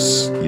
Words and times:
Jesus. 0.00 0.39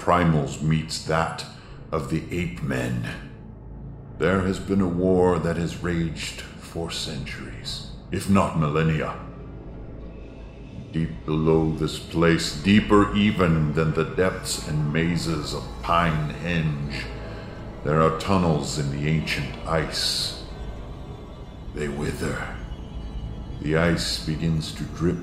Primals 0.00 0.62
meets 0.62 1.04
that 1.04 1.44
of 1.92 2.10
the 2.10 2.22
ape 2.30 2.62
men, 2.62 3.08
there 4.18 4.40
has 4.40 4.58
been 4.58 4.80
a 4.80 4.88
war 4.88 5.38
that 5.38 5.56
has 5.56 5.82
raged 5.82 6.40
for 6.40 6.90
centuries, 6.90 7.90
if 8.10 8.28
not 8.28 8.58
millennia. 8.58 9.18
Deep 10.92 11.24
below 11.24 11.70
this 11.72 11.98
place, 11.98 12.54
deeper 12.62 13.14
even 13.14 13.72
than 13.74 13.94
the 13.94 14.04
depths 14.04 14.66
and 14.68 14.92
mazes 14.92 15.54
of 15.54 15.64
Pine 15.82 16.34
Henge, 16.42 17.04
there 17.84 18.02
are 18.02 18.18
tunnels 18.18 18.78
in 18.78 18.90
the 18.90 19.08
ancient 19.08 19.56
ice. 19.66 20.42
They 21.74 21.88
wither. 21.88 22.56
The 23.62 23.76
ice 23.76 24.24
begins 24.26 24.72
to 24.74 24.82
drip, 24.82 25.18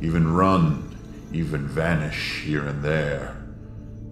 even 0.00 0.32
run, 0.32 0.96
even 1.32 1.66
vanish 1.66 2.42
here 2.44 2.66
and 2.66 2.82
there. 2.84 3.41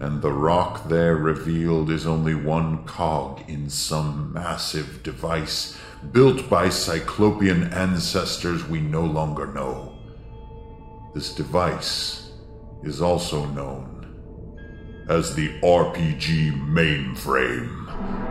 And 0.01 0.23
the 0.23 0.33
rock 0.33 0.89
there 0.89 1.17
revealed 1.17 1.91
is 1.91 2.07
only 2.07 2.35
one 2.35 2.85
cog 2.85 3.43
in 3.49 3.69
some 3.69 4.33
massive 4.33 5.03
device 5.03 5.77
built 6.13 6.49
by 6.49 6.71
cyclopean 6.71 7.65
ancestors 7.65 8.67
we 8.67 8.81
no 8.81 9.05
longer 9.05 9.47
know. 9.47 9.99
This 11.15 11.35
device 11.35 12.33
is 12.83 13.03
also 13.03 13.45
known 13.45 15.07
as 15.11 15.35
the 15.35 15.51
RPG 15.61 16.53
mainframe. 16.71 18.30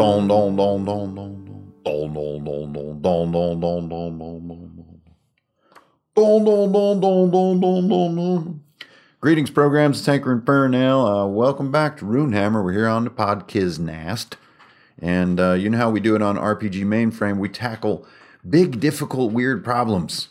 Don 0.00 0.26
don 0.26 0.56
don 0.56 0.82
don 0.86 1.14
don 1.14 1.44
don 1.84 2.14
don 2.14 2.42
don 2.42 2.72
don 2.72 3.02
don 3.02 3.02
don 3.02 3.32
don 3.32 3.60
don 3.60 3.88
don 3.90 4.18
don 4.18 4.48
don 4.48 5.00
Don, 6.14 7.60
don, 7.60 7.60
don, 7.60 8.16
don. 8.16 8.62
Greetings, 9.20 9.50
programs. 9.50 10.00
Hankerin 10.06 10.42
Ferinale. 10.42 11.24
Uh, 11.24 11.26
welcome 11.26 11.70
back 11.70 11.98
to 11.98 12.06
Runehammer. 12.06 12.64
We're 12.64 12.72
here 12.72 12.88
on 12.88 13.04
the 13.04 13.10
Podkiznast. 13.10 14.36
And 14.98 15.38
uh, 15.38 15.52
you 15.52 15.68
know 15.68 15.76
how 15.76 15.90
we 15.90 16.00
do 16.00 16.16
it 16.16 16.22
on 16.22 16.36
RPG 16.36 16.82
Mainframe. 16.86 17.36
We 17.36 17.50
tackle 17.50 18.06
big, 18.48 18.80
difficult, 18.80 19.32
weird 19.32 19.62
problems 19.62 20.30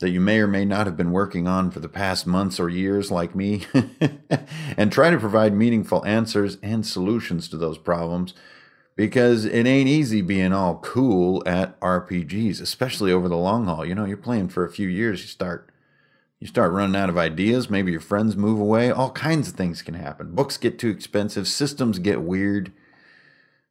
that 0.00 0.10
you 0.10 0.20
may 0.20 0.38
or 0.40 0.46
may 0.46 0.64
not 0.64 0.86
have 0.86 0.96
been 0.96 1.12
working 1.12 1.46
on 1.46 1.70
for 1.70 1.80
the 1.80 1.88
past 1.88 2.26
months 2.26 2.58
or 2.58 2.68
years, 2.68 3.10
like 3.10 3.34
me, 3.34 3.64
and 4.76 4.90
try 4.90 5.10
to 5.10 5.18
provide 5.18 5.54
meaningful 5.54 6.04
answers 6.04 6.58
and 6.62 6.86
solutions 6.86 7.48
to 7.48 7.56
those 7.56 7.78
problems 7.78 8.34
because 8.96 9.44
it 9.44 9.66
ain't 9.66 9.88
easy 9.88 10.22
being 10.22 10.52
all 10.52 10.76
cool 10.78 11.42
at 11.46 11.78
RPGs, 11.80 12.60
especially 12.60 13.12
over 13.12 13.28
the 13.28 13.36
long 13.36 13.66
haul. 13.66 13.84
You 13.84 13.94
know, 13.94 14.04
you're 14.04 14.16
playing 14.16 14.48
for 14.48 14.64
a 14.64 14.70
few 14.70 14.88
years, 14.88 15.22
you 15.22 15.28
start 15.28 15.70
you 16.40 16.48
start 16.48 16.72
running 16.72 16.96
out 16.96 17.08
of 17.08 17.16
ideas, 17.16 17.70
maybe 17.70 17.90
your 17.90 18.02
friends 18.02 18.36
move 18.36 18.60
away, 18.60 18.90
all 18.90 19.12
kinds 19.12 19.48
of 19.48 19.54
things 19.54 19.80
can 19.80 19.94
happen. 19.94 20.34
Books 20.34 20.58
get 20.58 20.78
too 20.78 20.90
expensive, 20.90 21.48
systems 21.48 21.98
get 21.98 22.20
weird. 22.20 22.70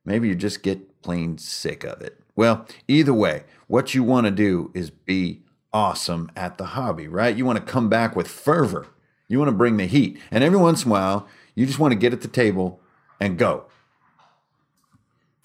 Maybe 0.03 0.27
you 0.29 0.33
just 0.33 0.63
get 0.63 1.03
plain 1.03 1.37
sick 1.37 1.83
of 1.83 2.01
it. 2.01 2.19
Well, 2.35 2.65
either 2.87 3.13
way, 3.13 3.43
what 3.67 3.93
you 3.93 4.03
want 4.03 4.25
to 4.25 4.31
do 4.31 4.71
is 4.73 4.89
be 4.89 5.42
awesome 5.73 6.31
at 6.35 6.57
the 6.57 6.67
hobby, 6.67 7.07
right? 7.07 7.35
You 7.35 7.45
want 7.45 7.57
to 7.57 7.71
come 7.71 7.89
back 7.89 8.15
with 8.15 8.27
fervor. 8.27 8.87
You 9.27 9.39
want 9.39 9.49
to 9.49 9.57
bring 9.57 9.77
the 9.77 9.85
heat. 9.85 10.19
And 10.31 10.43
every 10.43 10.59
once 10.59 10.83
in 10.83 10.89
a 10.89 10.91
while, 10.91 11.27
you 11.55 11.65
just 11.65 11.79
want 11.79 11.91
to 11.91 11.99
get 11.99 12.13
at 12.13 12.21
the 12.21 12.27
table 12.27 12.79
and 13.19 13.37
go. 13.37 13.65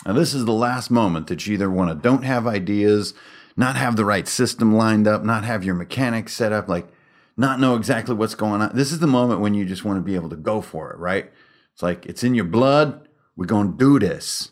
Now, 0.07 0.13
this 0.13 0.35
is 0.35 0.45
the 0.45 0.53
last 0.53 0.91
moment 0.91 1.27
that 1.27 1.47
you 1.47 1.55
either 1.55 1.71
want 1.71 1.91
to 1.91 1.95
don't 1.95 2.23
have 2.23 2.47
ideas, 2.47 3.15
not 3.57 3.77
have 3.77 3.97
the 3.97 4.05
right 4.05 4.29
system 4.29 4.75
lined 4.75 5.09
up, 5.09 5.25
not 5.25 5.45
have 5.45 5.65
your 5.65 5.75
mechanics 5.75 6.35
set 6.35 6.53
up, 6.53 6.69
like 6.69 6.89
not 7.37 7.61
know 7.61 7.75
exactly 7.77 8.15
what's 8.15 8.35
going 8.35 8.63
on. 8.63 8.75
This 8.75 8.93
is 8.93 9.01
the 9.01 9.07
moment 9.07 9.41
when 9.41 9.55
you 9.55 9.65
just 9.65 9.85
want 9.85 9.97
to 9.99 10.03
be 10.03 10.15
able 10.15 10.31
to 10.31 10.37
go 10.37 10.61
for 10.61 10.93
it, 10.93 10.99
right? 10.99 11.31
It's 11.73 11.83
like 11.83 12.07
it's 12.07 12.25
in 12.25 12.35
your 12.35 12.45
blood. 12.45 13.09
We're 13.37 13.47
going 13.47 13.73
to 13.73 13.79
do 13.79 13.99
this. 13.99 14.51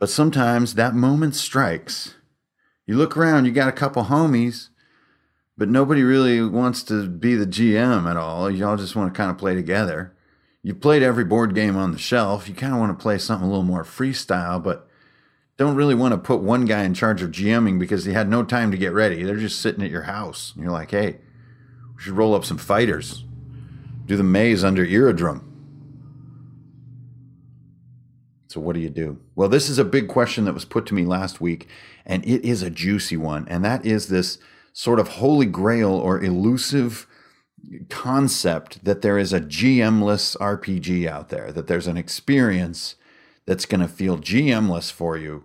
But 0.00 0.10
sometimes 0.10 0.74
that 0.74 0.94
moment 0.94 1.36
strikes. 1.36 2.14
You 2.86 2.96
look 2.96 3.16
around, 3.16 3.46
you 3.46 3.52
got 3.52 3.68
a 3.68 3.72
couple 3.72 4.04
homies, 4.04 4.68
but 5.56 5.68
nobody 5.68 6.02
really 6.02 6.42
wants 6.42 6.82
to 6.84 7.08
be 7.08 7.34
the 7.34 7.46
GM 7.46 8.10
at 8.10 8.16
all. 8.16 8.50
Y'all 8.50 8.76
just 8.76 8.96
want 8.96 9.12
to 9.12 9.16
kind 9.16 9.30
of 9.30 9.38
play 9.38 9.54
together. 9.54 10.14
You 10.62 10.74
played 10.74 11.02
every 11.02 11.24
board 11.24 11.54
game 11.54 11.76
on 11.76 11.92
the 11.92 11.98
shelf. 11.98 12.48
You 12.48 12.54
kind 12.54 12.72
of 12.72 12.80
want 12.80 12.96
to 12.96 13.02
play 13.02 13.18
something 13.18 13.46
a 13.46 13.50
little 13.50 13.64
more 13.64 13.84
freestyle, 13.84 14.62
but 14.62 14.88
don't 15.56 15.76
really 15.76 15.94
want 15.94 16.12
to 16.12 16.18
put 16.18 16.40
one 16.40 16.64
guy 16.64 16.82
in 16.82 16.94
charge 16.94 17.22
of 17.22 17.30
GMing 17.30 17.78
because 17.78 18.04
he 18.04 18.12
had 18.12 18.28
no 18.28 18.42
time 18.42 18.70
to 18.70 18.76
get 18.76 18.92
ready. 18.92 19.22
They're 19.22 19.36
just 19.36 19.60
sitting 19.60 19.84
at 19.84 19.90
your 19.90 20.02
house. 20.02 20.52
And 20.54 20.64
you're 20.64 20.72
like, 20.72 20.90
hey, 20.90 21.18
we 21.94 22.02
should 22.02 22.14
roll 22.14 22.34
up 22.34 22.44
some 22.44 22.58
fighters, 22.58 23.24
do 24.06 24.16
the 24.16 24.22
maze 24.22 24.64
under 24.64 24.84
Iridrum. 24.84 25.44
So, 28.48 28.60
what 28.60 28.74
do 28.74 28.80
you 28.80 28.90
do? 28.90 29.18
Well, 29.34 29.48
this 29.48 29.68
is 29.68 29.78
a 29.78 29.84
big 29.84 30.08
question 30.08 30.44
that 30.44 30.54
was 30.54 30.64
put 30.64 30.86
to 30.86 30.94
me 30.94 31.04
last 31.04 31.40
week, 31.40 31.68
and 32.06 32.24
it 32.24 32.44
is 32.44 32.62
a 32.62 32.70
juicy 32.70 33.16
one. 33.16 33.46
And 33.48 33.64
that 33.64 33.84
is 33.84 34.08
this 34.08 34.38
sort 34.72 35.00
of 35.00 35.08
holy 35.08 35.46
grail 35.46 35.92
or 35.92 36.22
elusive 36.22 37.06
concept 37.88 38.84
that 38.84 39.02
there 39.02 39.18
is 39.18 39.32
a 39.32 39.40
GM-less 39.40 40.36
RPG 40.36 41.06
out 41.06 41.28
there, 41.30 41.52
that 41.52 41.66
there's 41.66 41.86
an 41.86 41.96
experience 41.96 42.96
that's 43.46 43.66
going 43.66 43.80
to 43.80 43.88
feel 43.88 44.18
GM-less 44.18 44.90
for 44.90 45.16
you, 45.16 45.44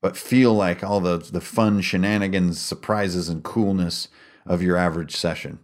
but 0.00 0.16
feel 0.16 0.54
like 0.54 0.82
all 0.82 1.00
the, 1.00 1.18
the 1.18 1.40
fun 1.40 1.80
shenanigans, 1.80 2.60
surprises, 2.60 3.28
and 3.28 3.44
coolness 3.44 4.08
of 4.46 4.62
your 4.62 4.76
average 4.76 5.14
session. 5.14 5.58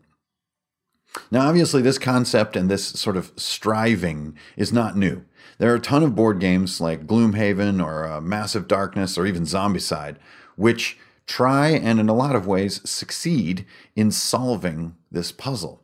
Now, 1.31 1.49
obviously, 1.49 1.82
this 1.82 1.99
concept 1.99 2.56
and 2.56 2.71
this 2.71 2.87
sort 2.87 3.16
of 3.16 3.32
striving 3.37 4.37
is 4.56 4.72
not 4.72 4.97
new. 4.97 5.25
There 5.59 5.72
are 5.72 5.77
a 5.77 5.81
ton 5.81 6.03
of 6.03 6.15
board 6.15 6.38
games 6.38 6.81
like 6.81 7.06
Gloomhaven 7.06 7.84
or 7.84 8.04
uh, 8.06 8.21
Massive 8.21 8.69
Darkness 8.69 9.16
or 9.16 9.26
even 9.26 9.44
Zombicide, 9.44 10.16
which 10.56 10.99
try 11.26 11.69
and, 11.69 11.99
in 11.99 12.08
a 12.08 12.14
lot 12.14 12.37
of 12.37 12.46
ways, 12.46 12.88
succeed 12.88 13.64
in 13.94 14.11
solving 14.11 14.94
this 15.11 15.32
puzzle. 15.32 15.82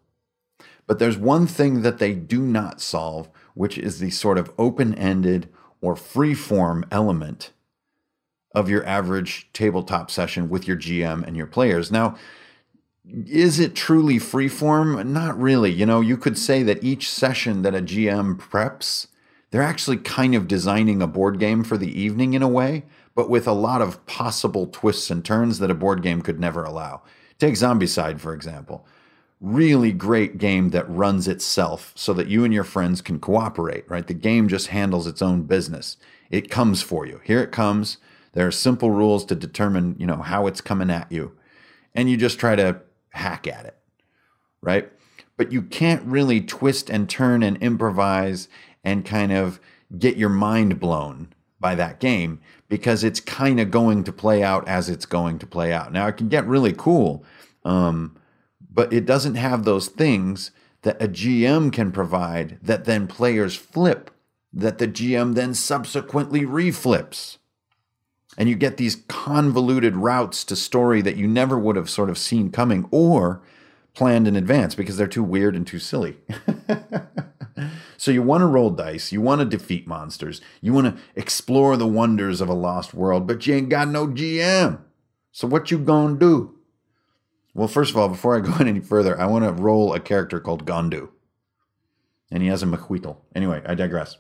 But 0.87 0.99
there's 0.99 1.17
one 1.17 1.47
thing 1.47 1.83
that 1.83 1.99
they 1.99 2.15
do 2.15 2.43
not 2.43 2.81
solve, 2.81 3.31
which 3.55 3.79
is 3.79 3.99
the 3.99 4.11
sort 4.11 4.39
of 4.39 4.53
open 4.59 4.95
ended 4.95 5.49
or 5.81 5.97
free 5.97 6.35
form 6.35 6.85
element 6.91 7.51
of 8.55 8.69
your 8.69 8.85
average 8.87 9.49
tabletop 9.53 10.11
session 10.11 10.49
with 10.49 10.69
your 10.69 10.77
GM 10.77 11.27
and 11.27 11.37
your 11.37 11.47
players. 11.47 11.91
Now, 11.91 12.17
is 13.09 13.59
it 13.59 13.75
truly 13.75 14.17
freeform? 14.17 15.05
Not 15.07 15.39
really. 15.39 15.73
You 15.73 15.87
know, 15.87 16.01
you 16.01 16.17
could 16.17 16.39
say 16.39 16.63
that 16.63 16.85
each 16.85 17.11
session 17.11 17.63
that 17.63 17.75
a 17.75 17.83
GM 17.83 18.37
preps, 18.39 19.09
they're 19.51 19.63
actually 19.63 19.99
kind 19.99 20.35
of 20.35 20.49
designing 20.49 21.03
a 21.03 21.07
board 21.07 21.39
game 21.39 21.65
for 21.65 21.77
the 21.77 22.01
evening 22.01 22.35
in 22.35 22.43
a 22.43 22.49
way, 22.49 22.85
but 23.15 23.29
with 23.29 23.47
a 23.47 23.53
lot 23.53 23.83
of 23.83 24.05
possible 24.07 24.67
twists 24.67 25.11
and 25.11 25.25
turns 25.25 25.59
that 25.59 25.71
a 25.71 25.75
board 25.75 26.03
game 26.03 26.23
could 26.23 26.39
never 26.39 26.63
allow. 26.63 27.03
Take 27.39 27.55
Zombicide, 27.55 28.21
for 28.21 28.35
example. 28.35 28.87
Really 29.41 29.93
great 29.93 30.39
game 30.39 30.71
that 30.71 30.89
runs 30.89 31.27
itself 31.27 31.93
so 31.97 32.13
that 32.15 32.29
you 32.29 32.45
and 32.45 32.55
your 32.55 32.63
friends 32.63 33.01
can 33.01 33.19
cooperate, 33.19 33.91
right? 33.91 34.07
The 34.07 34.15
game 34.15 34.47
just 34.47 34.69
handles 34.69 35.09
its 35.09 35.21
own 35.21 35.43
business. 35.43 35.97
It 36.31 36.51
comes 36.51 36.81
for 36.83 37.05
you. 37.05 37.21
Here 37.25 37.43
it 37.43 37.51
comes. 37.51 37.99
There 38.33 38.47
are 38.47 38.53
simple 38.53 38.93
rules 38.93 39.25
to 39.27 39.35
determine, 39.35 39.97
you 39.99 40.07
know, 40.07 40.23
how 40.23 40.47
it's 40.47 40.61
coming 40.61 40.89
at 40.89 41.11
you. 41.11 41.37
And 41.95 42.09
you 42.09 42.17
just 42.17 42.39
try 42.39 42.55
to 42.55 42.81
hack 43.13 43.47
at 43.47 43.67
it. 43.67 43.77
right? 44.63 44.91
But 45.37 45.53
you 45.53 45.63
can't 45.63 46.05
really 46.05 46.41
twist 46.41 46.89
and 46.91 47.09
turn 47.09 47.43
and 47.43 47.57
improvise 47.59 48.49
and 48.85 49.05
kind 49.05 49.33
of 49.33 49.61
get 49.99 50.17
your 50.17 50.29
mind 50.29 50.81
blown 50.81 51.33
by 51.61 51.75
that 51.75 52.01
game 52.01 52.41
because 52.69 53.05
it's 53.05 53.21
kind 53.21 53.61
of 53.61 53.71
going 53.71 54.05
to 54.05 54.13
play 54.13 54.43
out 54.43 54.67
as 54.69 54.89
it's 54.89 55.07
going 55.07 55.39
to 55.39 55.47
play 55.47 55.73
out. 55.73 55.93
Now, 55.93 56.07
it 56.07 56.17
can 56.17 56.29
get 56.29 56.47
really 56.47 56.73
cool, 56.73 57.25
um, 57.65 58.17
but 58.73 58.93
it 58.93 59.07
doesn't 59.07 59.35
have 59.37 59.65
those 59.65 59.89
things 59.89 60.51
that 60.83 61.01
a 61.01 61.09
GM 61.09 61.73
can 61.73 61.93
provide 61.93 62.59
that 62.63 62.85
then 62.85 63.07
players 63.07 63.55
flip, 63.55 64.11
that 64.53 64.79
the 64.79 64.89
GM 64.89 65.35
then 65.35 65.55
subsequently 65.55 66.43
reflips. 66.43 67.39
And 68.39 68.49
you 68.49 68.55
get 68.55 68.77
these 68.77 68.97
convoluted 69.09 69.97
routes 69.97 70.45
to 70.45 70.57
story 70.57 71.03
that 71.03 71.17
you 71.17 71.29
never 71.29 71.59
would 71.59 71.77
have 71.77 71.91
sort 71.91 72.09
of 72.09 72.17
seen 72.17 72.51
coming 72.51 72.89
or 72.91 73.43
planned 73.95 74.27
in 74.27 74.37
advance 74.37 74.75
because 74.75 74.97
they're 74.97 75.07
too 75.07 75.23
weird 75.23 75.55
and 75.55 75.67
too 75.67 75.79
silly. 75.79 76.17
so 77.97 78.11
you 78.11 78.23
want 78.23 78.41
to 78.41 78.47
roll 78.47 78.71
dice, 78.71 79.13
you 79.13 79.21
want 79.21 79.41
to 79.41 79.45
defeat 79.45 79.87
monsters, 79.87 80.41
you 80.61 80.73
want 80.73 80.97
to 80.97 81.03
explore 81.15 81.77
the 81.77 81.87
wonders 81.87 82.41
of 82.41 82.49
a 82.49 82.55
lost 82.55 82.95
world, 82.95 83.27
but 83.27 83.47
you 83.47 83.55
ain't 83.55 83.69
got 83.69 83.89
no 83.89 84.07
GM. 84.07 84.81
So 85.31 85.47
what 85.47 85.71
you 85.71 85.79
gonna 85.79 86.19
do? 86.19 86.55
Well, 87.55 87.69
first 87.69 87.91
of 87.91 87.97
all, 87.99 88.09
before 88.09 88.37
I 88.37 88.41
go 88.41 88.55
any 88.61 88.81
further, 88.81 89.19
I 89.21 89.27
want 89.27 89.45
to 89.45 89.53
roll 89.53 89.95
a 89.95 90.01
character 90.01 90.41
called 90.41 90.65
Gondu. 90.65 91.09
And 92.31 92.43
he 92.43 92.49
has 92.49 92.63
a 92.63 92.67
macuahuitl. 92.67 93.17
Anyway, 93.35 93.63
I 93.67 93.75
digress. 93.75 94.17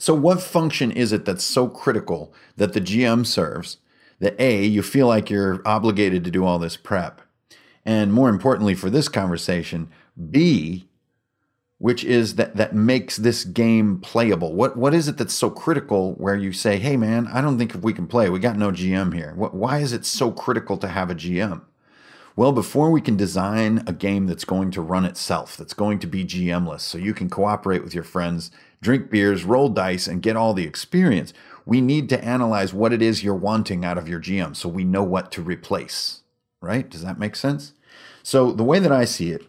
So, 0.00 0.14
what 0.14 0.40
function 0.40 0.90
is 0.90 1.12
it 1.12 1.26
that's 1.26 1.44
so 1.44 1.68
critical 1.68 2.32
that 2.56 2.72
the 2.72 2.80
GM 2.80 3.26
serves 3.26 3.76
that 4.18 4.34
A, 4.40 4.64
you 4.64 4.82
feel 4.82 5.06
like 5.06 5.28
you're 5.28 5.60
obligated 5.66 6.24
to 6.24 6.30
do 6.30 6.46
all 6.46 6.58
this 6.58 6.74
prep? 6.74 7.20
And 7.84 8.10
more 8.10 8.30
importantly 8.30 8.74
for 8.74 8.88
this 8.88 9.10
conversation, 9.10 9.90
B, 10.30 10.88
which 11.76 12.02
is 12.02 12.36
that 12.36 12.56
that 12.56 12.74
makes 12.74 13.18
this 13.18 13.44
game 13.44 13.98
playable. 14.00 14.54
What 14.54 14.74
what 14.74 14.94
is 14.94 15.06
it 15.06 15.18
that's 15.18 15.34
so 15.34 15.50
critical 15.50 16.14
where 16.14 16.36
you 16.36 16.54
say, 16.54 16.78
"Hey 16.78 16.96
man, 16.96 17.26
I 17.26 17.42
don't 17.42 17.58
think 17.58 17.74
if 17.74 17.82
we 17.82 17.92
can 17.92 18.06
play, 18.06 18.30
we 18.30 18.38
got 18.38 18.56
no 18.56 18.70
GM 18.70 19.12
here." 19.12 19.34
What, 19.36 19.54
why 19.54 19.80
is 19.80 19.92
it 19.92 20.06
so 20.06 20.32
critical 20.32 20.78
to 20.78 20.88
have 20.88 21.10
a 21.10 21.14
GM? 21.14 21.60
Well, 22.36 22.52
before 22.52 22.90
we 22.90 23.02
can 23.02 23.18
design 23.18 23.82
a 23.86 23.92
game 23.92 24.26
that's 24.26 24.46
going 24.46 24.70
to 24.70 24.80
run 24.80 25.04
itself, 25.04 25.58
that's 25.58 25.74
going 25.74 25.98
to 25.98 26.06
be 26.06 26.24
GMless, 26.24 26.80
so 26.80 26.96
you 26.96 27.12
can 27.12 27.28
cooperate 27.28 27.84
with 27.84 27.92
your 27.92 28.04
friends, 28.04 28.50
drink 28.82 29.10
beers, 29.10 29.44
roll 29.44 29.68
dice, 29.68 30.06
and 30.06 30.22
get 30.22 30.36
all 30.36 30.54
the 30.54 30.66
experience, 30.66 31.32
we 31.66 31.80
need 31.80 32.08
to 32.08 32.24
analyze 32.24 32.72
what 32.72 32.92
it 32.92 33.02
is 33.02 33.22
you're 33.22 33.34
wanting 33.34 33.84
out 33.84 33.98
of 33.98 34.08
your 34.08 34.20
GM 34.20 34.56
so 34.56 34.68
we 34.68 34.84
know 34.84 35.02
what 35.02 35.30
to 35.32 35.42
replace. 35.42 36.22
Right? 36.60 36.88
Does 36.88 37.02
that 37.02 37.18
make 37.18 37.36
sense? 37.36 37.72
So, 38.22 38.52
the 38.52 38.64
way 38.64 38.78
that 38.78 38.92
I 38.92 39.06
see 39.06 39.30
it, 39.30 39.46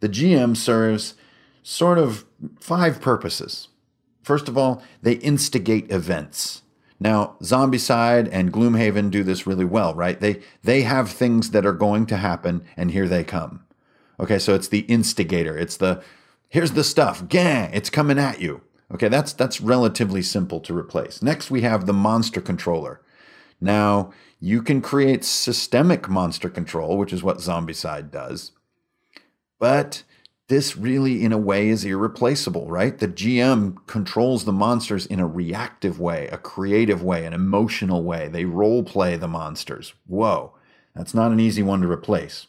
the 0.00 0.08
GM 0.08 0.56
serves 0.56 1.14
sort 1.62 1.98
of 1.98 2.24
five 2.60 3.00
purposes. 3.00 3.68
First 4.22 4.48
of 4.48 4.56
all, 4.56 4.82
they 5.02 5.14
instigate 5.14 5.90
events. 5.90 6.62
Now, 7.00 7.36
Zombicide 7.42 8.28
and 8.30 8.52
Gloomhaven 8.52 9.10
do 9.10 9.22
this 9.22 9.46
really 9.46 9.64
well, 9.64 9.94
right? 9.94 10.18
They 10.20 10.40
they 10.62 10.82
have 10.82 11.10
things 11.10 11.50
that 11.50 11.66
are 11.66 11.72
going 11.72 12.06
to 12.06 12.16
happen 12.16 12.64
and 12.76 12.90
here 12.90 13.08
they 13.08 13.24
come. 13.24 13.64
Okay, 14.20 14.38
so 14.38 14.54
it's 14.54 14.68
the 14.68 14.80
instigator. 14.80 15.58
It's 15.58 15.76
the 15.76 16.02
here's 16.48 16.72
the 16.72 16.84
stuff. 16.84 17.28
Gang, 17.28 17.70
it's 17.72 17.90
coming 17.90 18.18
at 18.18 18.40
you. 18.40 18.62
Okay, 18.92 19.08
that's 19.08 19.32
that's 19.32 19.60
relatively 19.60 20.22
simple 20.22 20.60
to 20.60 20.76
replace. 20.76 21.22
Next 21.22 21.50
we 21.50 21.62
have 21.62 21.86
the 21.86 21.92
monster 21.92 22.40
controller. 22.40 23.00
Now, 23.60 24.12
you 24.40 24.62
can 24.62 24.80
create 24.82 25.24
systemic 25.24 26.08
monster 26.08 26.50
control, 26.50 26.98
which 26.98 27.12
is 27.12 27.22
what 27.22 27.38
Zombicide 27.38 28.10
does. 28.10 28.52
But 29.58 30.02
this 30.48 30.76
really, 30.76 31.24
in 31.24 31.32
a 31.32 31.38
way, 31.38 31.68
is 31.68 31.84
irreplaceable, 31.84 32.68
right? 32.68 32.98
The 32.98 33.08
GM 33.08 33.86
controls 33.86 34.44
the 34.44 34.52
monsters 34.52 35.06
in 35.06 35.18
a 35.18 35.26
reactive 35.26 35.98
way, 35.98 36.28
a 36.28 36.36
creative 36.36 37.02
way, 37.02 37.24
an 37.24 37.32
emotional 37.32 38.02
way. 38.02 38.28
They 38.28 38.44
role 38.44 38.82
play 38.82 39.16
the 39.16 39.28
monsters. 39.28 39.94
Whoa, 40.06 40.54
that's 40.94 41.14
not 41.14 41.32
an 41.32 41.40
easy 41.40 41.62
one 41.62 41.80
to 41.80 41.90
replace. 41.90 42.48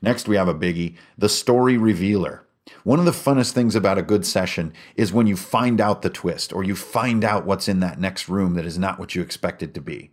Next, 0.00 0.28
we 0.28 0.36
have 0.36 0.48
a 0.48 0.54
biggie 0.54 0.96
the 1.18 1.28
story 1.28 1.76
revealer. 1.76 2.43
One 2.82 2.98
of 2.98 3.04
the 3.04 3.10
funnest 3.10 3.52
things 3.52 3.74
about 3.74 3.98
a 3.98 4.02
good 4.02 4.24
session 4.24 4.72
is 4.96 5.12
when 5.12 5.26
you 5.26 5.36
find 5.36 5.80
out 5.80 6.02
the 6.02 6.10
twist 6.10 6.52
or 6.52 6.64
you 6.64 6.74
find 6.74 7.22
out 7.22 7.44
what's 7.44 7.68
in 7.68 7.80
that 7.80 8.00
next 8.00 8.28
room 8.28 8.54
that 8.54 8.64
is 8.64 8.78
not 8.78 8.98
what 8.98 9.14
you 9.14 9.22
expected 9.22 9.74
to 9.74 9.80
be. 9.80 10.10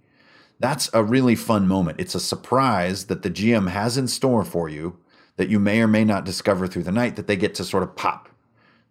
That's 0.59 0.89
a 0.93 1.03
really 1.03 1.35
fun 1.35 1.67
moment. 1.67 1.99
It's 1.99 2.15
a 2.15 2.19
surprise 2.19 3.05
that 3.05 3.23
the 3.23 3.31
GM 3.31 3.69
has 3.69 3.97
in 3.97 4.07
store 4.07 4.43
for 4.43 4.69
you 4.69 4.99
that 5.37 5.49
you 5.49 5.59
may 5.59 5.81
or 5.81 5.87
may 5.87 6.03
not 6.03 6.25
discover 6.25 6.67
through 6.67 6.83
the 6.83 6.91
night 6.91 7.15
that 7.15 7.27
they 7.27 7.35
get 7.35 7.55
to 7.55 7.63
sort 7.63 7.83
of 7.83 7.95
pop. 7.95 8.29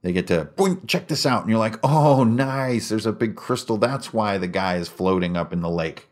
They 0.02 0.12
get 0.12 0.26
to 0.28 0.46
boink, 0.56 0.88
check 0.88 1.08
this 1.08 1.26
out. 1.26 1.42
And 1.42 1.50
you're 1.50 1.58
like, 1.58 1.78
oh, 1.84 2.24
nice. 2.24 2.88
There's 2.88 3.06
a 3.06 3.12
big 3.12 3.36
crystal. 3.36 3.76
That's 3.76 4.12
why 4.12 4.38
the 4.38 4.48
guy 4.48 4.76
is 4.76 4.88
floating 4.88 5.36
up 5.36 5.52
in 5.52 5.60
the 5.60 5.70
lake. 5.70 6.08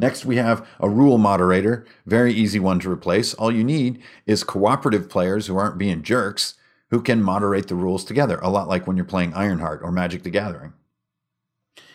Next, 0.00 0.24
we 0.24 0.36
have 0.36 0.66
a 0.80 0.88
rule 0.88 1.18
moderator. 1.18 1.86
Very 2.06 2.32
easy 2.32 2.58
one 2.58 2.80
to 2.80 2.90
replace. 2.90 3.34
All 3.34 3.52
you 3.52 3.62
need 3.62 4.02
is 4.24 4.42
cooperative 4.42 5.10
players 5.10 5.46
who 5.46 5.56
aren't 5.56 5.76
being 5.76 6.02
jerks 6.02 6.54
who 6.90 7.02
can 7.02 7.22
moderate 7.22 7.68
the 7.68 7.74
rules 7.74 8.04
together, 8.04 8.38
a 8.42 8.50
lot 8.50 8.66
like 8.66 8.86
when 8.86 8.96
you're 8.96 9.04
playing 9.04 9.34
Ironheart 9.34 9.80
or 9.82 9.92
Magic 9.92 10.22
the 10.22 10.30
Gathering. 10.30 10.72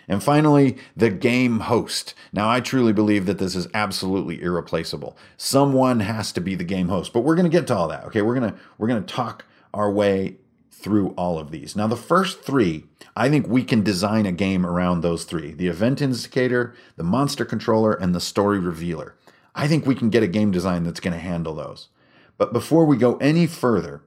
And 0.07 0.23
finally, 0.23 0.77
the 0.95 1.09
game 1.09 1.61
host. 1.61 2.13
Now, 2.31 2.47
I 2.49 2.59
truly 2.59 2.93
believe 2.93 3.25
that 3.25 3.39
this 3.39 3.55
is 3.55 3.67
absolutely 3.73 4.41
irreplaceable. 4.41 5.17
Someone 5.35 6.01
has 6.01 6.31
to 6.33 6.41
be 6.41 6.53
the 6.53 6.63
game 6.63 6.89
host, 6.89 7.11
but 7.11 7.21
we're 7.21 7.35
going 7.35 7.49
to 7.49 7.57
get 7.57 7.65
to 7.67 7.75
all 7.75 7.87
that. 7.87 8.05
Okay, 8.05 8.21
we're 8.21 8.39
going 8.39 8.53
to 8.53 8.59
we're 8.77 8.87
going 8.87 9.03
to 9.03 9.13
talk 9.13 9.45
our 9.73 9.91
way 9.91 10.37
through 10.75 11.09
all 11.17 11.39
of 11.39 11.51
these. 11.51 11.75
Now, 11.75 11.87
the 11.87 11.95
first 11.95 12.43
three, 12.43 12.85
I 13.15 13.29
think 13.29 13.47
we 13.47 13.63
can 13.63 13.83
design 13.83 14.25
a 14.25 14.31
game 14.31 14.65
around 14.65 15.01
those 15.01 15.23
three: 15.23 15.53
the 15.53 15.67
event 15.67 16.01
indicator, 16.01 16.75
the 16.97 17.03
monster 17.03 17.45
controller, 17.45 17.93
and 17.93 18.13
the 18.13 18.19
story 18.19 18.59
revealer. 18.59 19.15
I 19.55 19.67
think 19.67 19.85
we 19.85 19.95
can 19.95 20.09
get 20.09 20.23
a 20.23 20.27
game 20.27 20.51
design 20.51 20.83
that's 20.83 20.99
going 20.99 21.13
to 21.13 21.19
handle 21.19 21.55
those. 21.55 21.87
But 22.37 22.51
before 22.51 22.85
we 22.85 22.97
go 22.97 23.15
any 23.17 23.47
further, 23.47 24.03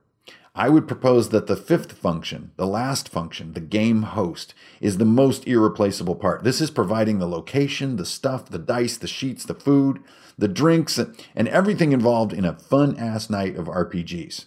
I 0.55 0.69
would 0.69 0.88
propose 0.88 1.29
that 1.29 1.47
the 1.47 1.56
fifth 1.56 1.93
function, 1.93 2.50
the 2.56 2.67
last 2.67 3.09
function, 3.09 3.53
the 3.53 3.61
game 3.61 4.03
host, 4.03 4.55
is 4.81 4.99
the 4.99 5.05
most 5.05 5.47
irreplaceable 5.47 6.17
part. 6.17 6.43
This 6.43 6.61
is 6.61 6.71
providing 6.71 7.19
the 7.19 7.29
location, 7.29 7.97
the 7.97 8.04
stuff, 8.04 8.47
the 8.47 8.59
dice, 8.59 8.97
the 8.97 9.07
sheets, 9.07 9.45
the 9.45 9.54
food, 9.54 10.02
the 10.37 10.49
drinks, 10.49 10.99
and 10.99 11.49
everything 11.49 11.92
involved 11.92 12.33
in 12.33 12.45
a 12.45 12.59
fun 12.59 12.97
ass 12.99 13.31
night 13.31 13.57
of 13.57 13.66
RPGs. 13.66 14.47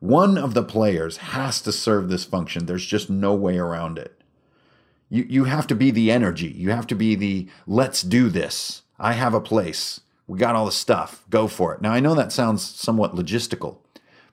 One 0.00 0.36
of 0.36 0.54
the 0.54 0.62
players 0.62 1.18
has 1.18 1.60
to 1.62 1.72
serve 1.72 2.08
this 2.08 2.24
function. 2.24 2.66
There's 2.66 2.86
just 2.86 3.08
no 3.08 3.34
way 3.34 3.58
around 3.58 3.98
it. 3.98 4.20
You, 5.08 5.26
you 5.28 5.44
have 5.44 5.66
to 5.68 5.74
be 5.74 5.90
the 5.90 6.10
energy. 6.10 6.48
You 6.48 6.70
have 6.70 6.86
to 6.88 6.94
be 6.94 7.14
the 7.14 7.48
let's 7.66 8.02
do 8.02 8.28
this. 8.28 8.82
I 8.98 9.12
have 9.12 9.34
a 9.34 9.40
place. 9.40 10.00
We 10.26 10.38
got 10.38 10.56
all 10.56 10.66
the 10.66 10.72
stuff. 10.72 11.24
Go 11.30 11.46
for 11.46 11.74
it. 11.74 11.80
Now, 11.80 11.92
I 11.92 12.00
know 12.00 12.14
that 12.14 12.32
sounds 12.32 12.62
somewhat 12.64 13.14
logistical 13.14 13.78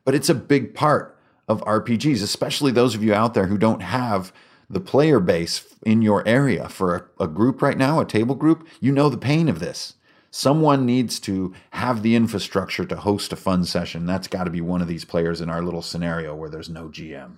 but 0.06 0.16
it's 0.16 0.30
a 0.30 0.36
big 0.36 0.74
part 0.76 1.18
of 1.48 1.62
RPGs, 1.62 2.24
especially 2.24 2.72
those 2.72 2.96
of 2.96 3.04
you 3.04 3.14
out 3.14 3.34
there 3.34 3.48
who 3.48 3.58
don't 3.58 3.82
have 3.82 4.34
the 4.70 4.80
player 4.80 5.20
base 5.20 5.66
in 5.86 6.02
your 6.02 6.28
area 6.28 6.70
for 6.70 7.12
a, 7.20 7.24
a, 7.26 7.28
group 7.28 7.62
right 7.62 7.78
now, 7.78 8.00
a 8.00 8.06
table 8.06 8.36
group. 8.36 8.68
You 8.80 8.92
know 8.92 9.10
the 9.10 9.18
pain 9.18 9.50
of 9.50 9.60
this. 9.60 9.96
Someone 10.36 10.84
needs 10.84 11.20
to 11.20 11.54
have 11.74 12.02
the 12.02 12.16
infrastructure 12.16 12.86
to 12.86 12.96
host 12.96 13.32
a 13.32 13.36
fun 13.36 13.66
session. 13.66 14.08
That's 14.08 14.28
got 14.28 14.46
to 14.46 14.50
be 14.50 14.62
one 14.62 14.82
of 14.82 14.88
these 14.88 15.06
players 15.06 15.42
in 15.42 15.48
our 15.48 15.62
little 15.62 15.84
scenario 15.84 16.34
where 16.34 16.50
there's 16.50 16.70
no 16.70 16.90
GM. 16.90 17.34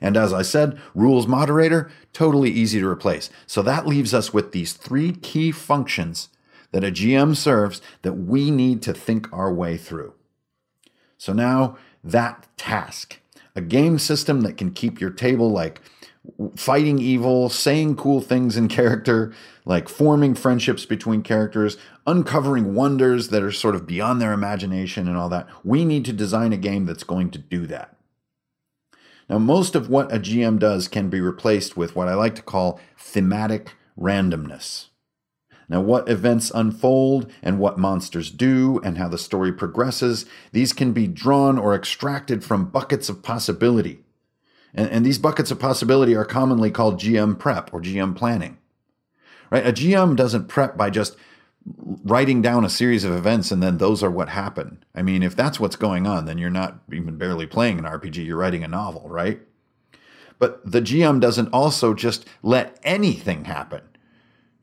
And 0.00 0.16
as 0.16 0.32
I 0.32 0.40
said, 0.40 0.80
rules 0.94 1.26
moderator, 1.26 1.90
totally 2.14 2.50
easy 2.50 2.80
to 2.80 2.88
replace. 2.88 3.28
So 3.46 3.60
that 3.60 3.86
leaves 3.86 4.14
us 4.14 4.32
with 4.32 4.52
these 4.52 4.72
three 4.72 5.12
key 5.12 5.52
functions 5.52 6.30
that 6.72 6.84
a 6.84 6.90
GM 6.90 7.36
serves 7.36 7.82
that 8.00 8.14
we 8.14 8.50
need 8.50 8.80
to 8.84 8.94
think 8.94 9.30
our 9.30 9.52
way 9.52 9.76
through. 9.76 10.14
So 11.18 11.34
now 11.34 11.76
that 12.02 12.46
task, 12.56 13.20
a 13.54 13.60
game 13.60 13.98
system 13.98 14.40
that 14.40 14.56
can 14.56 14.70
keep 14.70 15.02
your 15.02 15.10
table 15.10 15.50
like 15.50 15.82
fighting 16.56 16.98
evil, 16.98 17.48
saying 17.48 17.96
cool 17.96 18.20
things 18.20 18.56
in 18.56 18.68
character, 18.68 19.34
like 19.68 19.86
forming 19.86 20.34
friendships 20.34 20.86
between 20.86 21.22
characters, 21.22 21.76
uncovering 22.06 22.74
wonders 22.74 23.28
that 23.28 23.42
are 23.42 23.52
sort 23.52 23.74
of 23.74 23.86
beyond 23.86 24.20
their 24.20 24.32
imagination 24.32 25.06
and 25.06 25.16
all 25.16 25.28
that. 25.28 25.46
We 25.62 25.84
need 25.84 26.06
to 26.06 26.12
design 26.14 26.54
a 26.54 26.56
game 26.56 26.86
that's 26.86 27.04
going 27.04 27.30
to 27.32 27.38
do 27.38 27.66
that. 27.66 27.94
Now, 29.28 29.38
most 29.38 29.74
of 29.74 29.90
what 29.90 30.10
a 30.10 30.18
GM 30.18 30.58
does 30.58 30.88
can 30.88 31.10
be 31.10 31.20
replaced 31.20 31.76
with 31.76 31.94
what 31.94 32.08
I 32.08 32.14
like 32.14 32.34
to 32.36 32.42
call 32.42 32.80
thematic 32.96 33.74
randomness. 33.96 34.86
Now, 35.68 35.82
what 35.82 36.08
events 36.08 36.50
unfold 36.54 37.30
and 37.42 37.58
what 37.58 37.78
monsters 37.78 38.30
do 38.30 38.80
and 38.82 38.96
how 38.96 39.08
the 39.08 39.18
story 39.18 39.52
progresses, 39.52 40.24
these 40.50 40.72
can 40.72 40.92
be 40.92 41.06
drawn 41.06 41.58
or 41.58 41.74
extracted 41.74 42.42
from 42.42 42.70
buckets 42.70 43.10
of 43.10 43.22
possibility. 43.22 44.00
And, 44.72 44.88
and, 44.88 45.04
these 45.04 45.18
buckets 45.18 45.50
of 45.50 45.58
possibility 45.58 46.14
are 46.14 46.24
commonly 46.24 46.70
called 46.70 47.00
GM 47.00 47.38
prep 47.38 47.72
or 47.74 47.82
GM 47.82 48.16
planning. 48.16 48.56
Right? 49.50 49.66
A 49.66 49.72
GM 49.72 50.16
doesn't 50.16 50.48
prep 50.48 50.76
by 50.76 50.90
just 50.90 51.16
writing 52.04 52.40
down 52.40 52.64
a 52.64 52.70
series 52.70 53.04
of 53.04 53.12
events 53.12 53.50
and 53.50 53.62
then 53.62 53.78
those 53.78 54.02
are 54.02 54.10
what 54.10 54.30
happen. 54.30 54.82
I 54.94 55.02
mean, 55.02 55.22
if 55.22 55.36
that's 55.36 55.60
what's 55.60 55.76
going 55.76 56.06
on, 56.06 56.24
then 56.24 56.38
you're 56.38 56.50
not 56.50 56.78
even 56.92 57.16
barely 57.18 57.46
playing 57.46 57.78
an 57.78 57.84
RPG, 57.84 58.24
you're 58.24 58.36
writing 58.36 58.64
a 58.64 58.68
novel, 58.68 59.08
right? 59.08 59.40
But 60.38 60.70
the 60.70 60.80
GM 60.80 61.20
doesn't 61.20 61.52
also 61.52 61.94
just 61.94 62.24
let 62.42 62.78
anything 62.82 63.44
happen. 63.44 63.82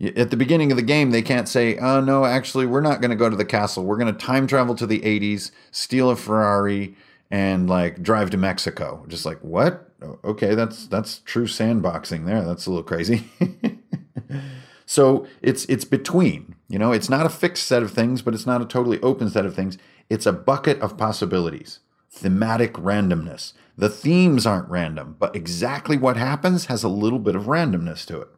At 0.02 0.30
the 0.30 0.38
beginning 0.38 0.72
of 0.72 0.78
the 0.78 0.84
game, 0.84 1.12
they 1.12 1.22
can't 1.22 1.48
say, 1.48 1.78
oh, 1.78 2.02
no, 2.02 2.26
actually, 2.26 2.66
we're 2.66 2.82
not 2.82 3.00
going 3.00 3.12
to 3.12 3.18
go 3.18 3.30
to 3.30 3.36
the 3.36 3.46
castle. 3.46 3.86
We're 3.86 3.98
going 3.98 4.14
to 4.14 4.26
time 4.26 4.46
travel 4.46 4.76
to 4.76 4.86
the 4.86 5.00
80s, 5.00 5.52
steal 5.72 6.10
a 6.10 6.16
Ferrari, 6.18 6.96
and 7.32 7.70
like 7.70 8.04
drive 8.04 8.30
to 8.32 8.38
Mexico. 8.38 9.06
Just 9.08 9.26
like, 9.26 9.40
what? 9.40 9.90
Okay, 10.24 10.54
that's 10.54 10.86
that's 10.88 11.20
true 11.20 11.46
sandboxing 11.46 12.26
there. 12.26 12.44
That's 12.44 12.66
a 12.66 12.70
little 12.70 12.84
crazy. 12.84 13.24
so 14.86 15.28
it's 15.42 15.66
it's 15.66 15.86
between. 15.86 16.56
You 16.68 16.80
know, 16.80 16.92
it's 16.92 17.10
not 17.10 17.26
a 17.26 17.30
fixed 17.30 17.68
set 17.68 17.84
of 17.84 17.92
things, 17.92 18.22
but 18.22 18.34
it's 18.34 18.46
not 18.46 18.62
a 18.62 18.66
totally 18.66 19.00
open 19.02 19.30
set 19.30 19.46
of 19.46 19.56
things. 19.56 19.78
It's 20.10 20.26
a 20.26 20.34
bucket 20.34 20.80
of 20.82 20.98
possibilities. 20.98 21.80
Thematic 22.10 22.74
randomness. 22.74 23.54
The 23.78 23.90
themes 23.90 24.46
aren't 24.46 24.70
random, 24.70 25.16
but 25.20 25.36
exactly 25.36 25.98
what 25.98 26.18
happens 26.18 26.68
has 26.68 26.84
a 26.84 26.90
little 26.90 27.20
bit 27.20 27.36
of 27.36 27.44
randomness 27.44 28.06
to 28.06 28.22
it. 28.22 28.30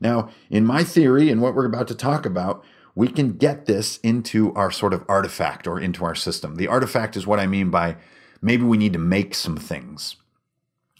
Now, 0.00 0.30
in 0.50 0.66
my 0.66 0.82
theory 0.82 1.30
and 1.30 1.40
what 1.40 1.54
we're 1.54 1.66
about 1.66 1.86
to 1.88 1.94
talk 1.94 2.26
about, 2.26 2.64
we 2.94 3.08
can 3.08 3.36
get 3.36 3.66
this 3.66 3.98
into 3.98 4.52
our 4.54 4.70
sort 4.70 4.92
of 4.92 5.04
artifact 5.08 5.66
or 5.66 5.78
into 5.78 6.04
our 6.04 6.14
system. 6.14 6.56
The 6.56 6.68
artifact 6.68 7.16
is 7.16 7.26
what 7.26 7.40
I 7.40 7.46
mean 7.46 7.70
by 7.70 7.96
maybe 8.42 8.64
we 8.64 8.76
need 8.76 8.92
to 8.94 8.98
make 8.98 9.34
some 9.34 9.56
things. 9.56 10.16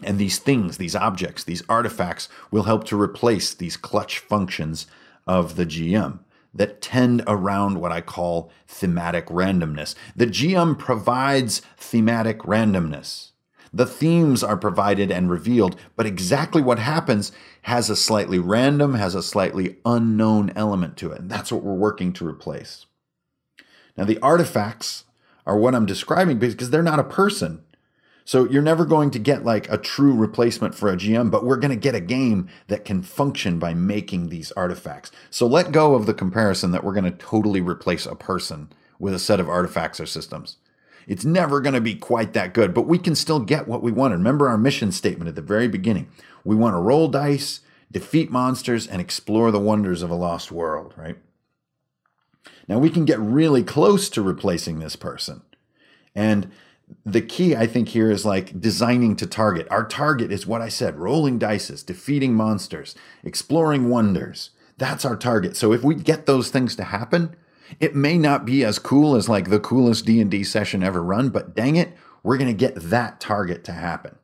And 0.03 0.19
these 0.19 0.39
things, 0.39 0.77
these 0.77 0.97
objects, 0.97 1.45
these 1.45 1.63
artifacts 1.69 2.29
will 2.51 2.65
help 2.65 2.85
to 2.85 3.01
replace 3.01 3.55
these 3.55 3.77
clutch 3.77 4.19
functions 4.19 4.87
of 5.27 5.57
the 5.57 5.67
GM 5.67 6.19
that 6.53 6.81
tend 6.81 7.23
around 7.27 7.81
what 7.81 7.93
I 7.93 8.01
call 8.01 8.51
thematic 8.67 9.27
randomness. 9.27 9.95
The 10.15 10.27
GM 10.27 10.79
provides 10.79 11.63
thematic 11.77 12.39
randomness. 12.41 13.31
The 13.73 13.87
themes 13.87 14.45
are 14.45 14.57
provided 14.57 15.11
and 15.11 15.29
revealed, 15.29 15.75
but 15.97 16.07
exactly 16.07 16.63
what 16.63 16.79
happens 16.79 17.33
has 17.63 17.91
a 17.91 17.97
slightly 17.97 18.39
random, 18.39 18.95
has 18.95 19.17
a 19.17 19.23
slightly 19.23 19.79
unknown 19.85 20.53
element 20.55 20.97
to 20.99 21.11
it. 21.11 21.23
And 21.23 21.31
that's 21.31 21.51
what 21.51 21.65
we're 21.65 21.75
working 21.75 22.13
to 22.15 22.27
replace. 22.27 22.87
Now, 23.97 24.05
the 24.05 24.21
artifacts 24.21 25.05
are 25.45 25.59
what 25.59 25.75
I'm 25.75 25.87
describing 25.87 26.39
because 26.39 26.71
they're 26.71 26.85
not 26.85 27.01
a 27.01 27.05
person. 27.05 27.64
So 28.25 28.49
you're 28.49 28.63
never 28.63 28.87
going 28.87 29.11
to 29.11 29.19
get 29.19 29.45
like 29.45 29.71
a 29.71 29.77
true 29.77 30.15
replacement 30.15 30.75
for 30.75 30.91
a 30.91 30.97
GM, 30.97 31.31
but 31.31 31.45
we're 31.45 31.57
going 31.57 31.71
to 31.71 31.77
get 31.77 31.95
a 31.95 32.01
game 32.01 32.49
that 32.69 32.85
can 32.85 33.03
function 33.03 33.59
by 33.59 33.75
making 33.75 34.29
these 34.29 34.51
artifacts. 34.53 35.11
So 35.31 35.47
let 35.47 35.73
go 35.73 35.95
of 35.95 36.07
the 36.07 36.15
comparison 36.15 36.71
that 36.73 36.83
we're 36.83 36.95
going 36.95 37.05
to 37.05 37.11
totally 37.11 37.61
replace 37.61 38.07
a 38.07 38.15
person 38.15 38.71
with 38.99 39.13
a 39.13 39.19
set 39.19 39.41
of 39.41 39.49
artifacts 39.49 40.01
or 40.01 40.07
systems. 40.07 40.57
It's 41.07 41.25
never 41.25 41.61
going 41.61 41.75
to 41.75 41.83
be 41.83 41.95
quite 41.95 42.33
that 42.33 42.55
good, 42.55 42.73
but 42.73 42.87
we 42.87 42.99
can 42.99 43.15
still 43.15 43.41
get 43.41 43.69
what 43.69 43.83
we 43.83 43.93
want. 43.93 44.13
Remember 44.13 44.49
our 44.49 44.57
mission 44.57 44.91
statement 44.91 45.29
at 45.29 45.35
the 45.35 45.43
very 45.43 45.69
beginning. 45.69 46.09
We 46.45 46.57
want 46.57 46.75
to 46.75 46.81
roll 46.81 47.09
dice, 47.09 47.61
defeat 47.93 48.31
monsters, 48.31 48.87
and 48.87 49.03
explore 49.03 49.51
the 49.51 49.61
wonders 49.61 50.01
of 50.01 50.11
a 50.11 50.15
lost 50.15 50.51
world, 50.51 50.95
right? 50.97 51.19
Now 52.69 52.79
we 52.79 52.89
can 52.89 53.05
get 53.05 53.19
really 53.19 53.63
close 53.63 54.09
to 54.11 54.23
replacing 54.23 54.79
this 54.79 54.97
person. 54.97 55.43
And 56.15 56.51
the 57.07 57.21
key, 57.21 57.55
I 57.55 57.67
think, 57.67 57.89
here 57.89 58.11
is 58.11 58.25
like 58.25 58.61
designing 58.61 59.17
to 59.17 59.27
target. 59.27 59.67
Our 59.71 59.87
target 59.87 60.33
is 60.33 60.47
what 60.47 60.63
I 60.63 60.69
said 60.69 60.99
rolling 60.99 61.39
dices, 61.39 61.85
defeating 61.85 62.35
monsters, 62.35 62.95
exploring 63.23 63.89
wonders. 63.89 64.51
That's 64.79 65.05
our 65.05 65.17
target. 65.17 65.57
So 65.57 65.73
if 65.73 65.83
we 65.83 65.95
get 65.95 66.27
those 66.27 66.51
things 66.51 66.75
to 66.77 66.85
happen, 66.85 67.37
it 67.81 67.95
may 67.95 68.19
not 68.19 68.45
be 68.45 68.65
as 68.65 68.79
cool 68.79 69.17
as 69.17 69.29
like 69.29 69.51
the 69.51 69.61
coolest 69.61 70.05
D&D 70.07 70.45
session 70.45 70.83
ever 70.83 71.03
run, 71.03 71.31
but 71.31 71.55
dang 71.55 71.77
it, 71.77 71.93
we're 72.23 72.39
going 72.39 72.51
to 72.51 72.55
get 72.55 72.75
that 72.77 73.21
target 73.21 73.65
to 73.65 73.73
happen. 73.73 74.17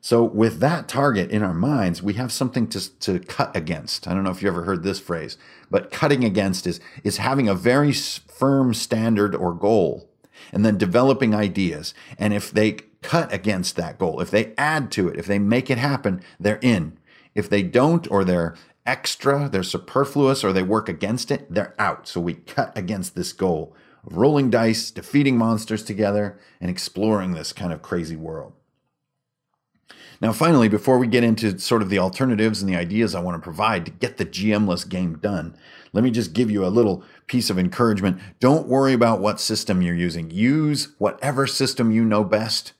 So 0.00 0.22
with 0.22 0.60
that 0.60 0.86
target 0.88 1.30
in 1.30 1.42
our 1.42 1.54
minds, 1.54 2.02
we 2.02 2.14
have 2.14 2.30
something 2.30 2.68
to, 2.68 2.98
to 3.00 3.18
cut 3.18 3.54
against. 3.56 4.06
I 4.06 4.14
don't 4.14 4.22
know 4.22 4.30
if 4.30 4.42
you 4.42 4.48
ever 4.48 4.62
heard 4.62 4.82
this 4.82 5.00
phrase, 5.00 5.36
but 5.70 5.90
cutting 5.90 6.24
against 6.24 6.66
is, 6.66 6.80
is 7.02 7.16
having 7.16 7.48
a 7.48 7.54
very 7.54 7.92
firm 7.92 8.74
standard 8.74 9.34
or 9.34 9.52
goal 9.54 10.07
and 10.52 10.64
then 10.64 10.78
developing 10.78 11.34
ideas. 11.34 11.94
And 12.18 12.32
if 12.32 12.50
they 12.50 12.72
cut 13.02 13.32
against 13.32 13.76
that 13.76 13.98
goal, 13.98 14.20
if 14.20 14.30
they 14.30 14.54
add 14.56 14.90
to 14.92 15.08
it, 15.08 15.18
if 15.18 15.26
they 15.26 15.38
make 15.38 15.70
it 15.70 15.78
happen, 15.78 16.20
they're 16.38 16.58
in. 16.62 16.98
If 17.34 17.48
they 17.48 17.62
don't, 17.62 18.10
or 18.10 18.24
they're 18.24 18.56
extra, 18.84 19.48
they're 19.48 19.62
superfluous, 19.62 20.42
or 20.42 20.52
they 20.52 20.62
work 20.62 20.88
against 20.88 21.30
it, 21.30 21.52
they're 21.52 21.74
out. 21.78 22.08
So 22.08 22.20
we 22.20 22.34
cut 22.34 22.76
against 22.76 23.14
this 23.14 23.32
goal 23.32 23.74
of 24.04 24.16
rolling 24.16 24.50
dice, 24.50 24.90
defeating 24.90 25.36
monsters 25.36 25.84
together, 25.84 26.38
and 26.60 26.70
exploring 26.70 27.32
this 27.32 27.52
kind 27.52 27.72
of 27.72 27.82
crazy 27.82 28.16
world. 28.16 28.54
Now, 30.20 30.32
finally, 30.32 30.68
before 30.68 30.98
we 30.98 31.06
get 31.06 31.22
into 31.22 31.58
sort 31.60 31.80
of 31.80 31.90
the 31.90 32.00
alternatives 32.00 32.60
and 32.60 32.68
the 32.68 32.76
ideas 32.76 33.14
I 33.14 33.20
want 33.20 33.36
to 33.36 33.44
provide 33.44 33.84
to 33.86 33.92
get 33.92 34.16
the 34.16 34.26
GMless 34.26 34.88
game 34.88 35.18
done, 35.18 35.56
let 35.92 36.04
me 36.04 36.10
just 36.10 36.32
give 36.32 36.50
you 36.50 36.64
a 36.64 36.68
little 36.68 37.02
piece 37.26 37.50
of 37.50 37.58
encouragement. 37.58 38.20
Don't 38.40 38.68
worry 38.68 38.92
about 38.92 39.20
what 39.20 39.40
system 39.40 39.82
you're 39.82 39.94
using. 39.94 40.30
Use 40.30 40.94
whatever 40.98 41.46
system 41.46 41.90
you 41.90 42.04
know 42.04 42.24
best. 42.24 42.72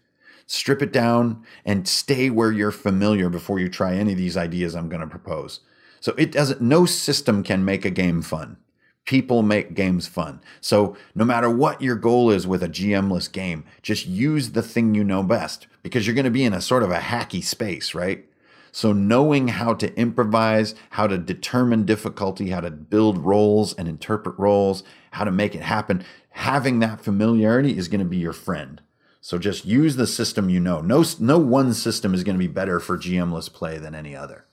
Strip 0.47 0.81
it 0.83 0.93
down 0.93 1.45
and 1.65 1.87
stay 1.87 2.31
where 2.31 2.53
you're 2.53 2.71
familiar 2.71 3.29
before 3.29 3.59
you 3.59 3.69
try 3.69 3.95
any 3.95 4.13
of 4.13 4.19
these 4.19 4.37
ideas 4.37 4.75
I'm 4.75 4.89
going 4.89 5.03
to 5.03 5.07
propose. 5.07 5.61
So 6.01 6.15
it 6.17 6.33
doesn't, 6.33 6.61
no 6.61 6.87
system 6.87 7.43
can 7.43 7.65
make 7.65 7.85
a 7.85 7.91
game 7.91 8.23
fun. 8.23 8.57
People 9.05 9.43
make 9.43 9.75
games 9.75 10.07
fun. 10.07 10.41
So 10.61 10.97
no 11.15 11.25
matter 11.25 11.49
what 11.49 11.81
your 11.81 11.97
goal 11.97 12.31
is 12.31 12.47
with 12.47 12.63
a 12.63 12.69
GMless 12.69 13.33
game, 13.33 13.65
just 13.83 14.07
use 14.07 14.51
the 14.51 14.63
thing 14.63 14.95
you 14.95 15.03
know 15.03 15.23
best 15.23 15.67
because 15.83 16.07
you're 16.07 16.15
going 16.15 16.25
to 16.25 16.31
be 16.31 16.45
in 16.45 16.53
a 16.53 16.61
sort 16.61 16.83
of 16.83 16.91
a 16.91 16.99
hacky 16.99 17.43
space, 17.43 17.95
right? 17.95 18.28
So 18.73 18.93
knowing 18.93 19.49
how 19.49 19.75
to 19.75 19.95
improvise, 19.99 20.75
how 20.91 21.07
to 21.07 21.19
determine 21.19 21.85
difficulty, 21.85 22.51
how 22.51 22.61
to 22.61 22.71
build 22.71 23.19
rolls 23.19 23.75
and 23.75 23.89
interpret 23.89 24.39
rolls, 24.39 24.83
how 25.13 25.25
to 25.25 25.31
make 25.31 25.55
it 25.55 25.63
happen, 25.63 26.05
having 26.31 26.81
that 26.81 27.01
familiarity 27.01 27.77
is 27.77 27.89
going 27.89 28.01
to 28.01 28.07
be 28.07 28.19
your 28.19 28.33
friend. 28.33 28.81
So 29.21 29.39
just 29.39 29.65
use 29.65 29.97
the 29.97 30.07
system 30.07 30.49
you 30.49 30.61
know. 30.61 30.81
No, 30.81 31.05
no 31.19 31.39
one 31.39 31.75
system 31.75 32.15
is 32.15 32.25
going 32.25 32.37
to 32.37 32.39
be 32.39 32.47
better 32.47 32.81
for 32.81 32.97
GMless 32.97 33.53
play 33.53 33.79
than 33.79 33.95
any 33.95 34.15
other. 34.15 34.47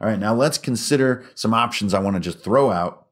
All 0.00 0.08
right, 0.08 0.18
now 0.18 0.34
let's 0.34 0.58
consider 0.58 1.24
some 1.34 1.52
options 1.52 1.92
I 1.92 2.00
want 2.00 2.16
to 2.16 2.20
just 2.20 2.40
throw 2.40 2.70
out 2.70 3.06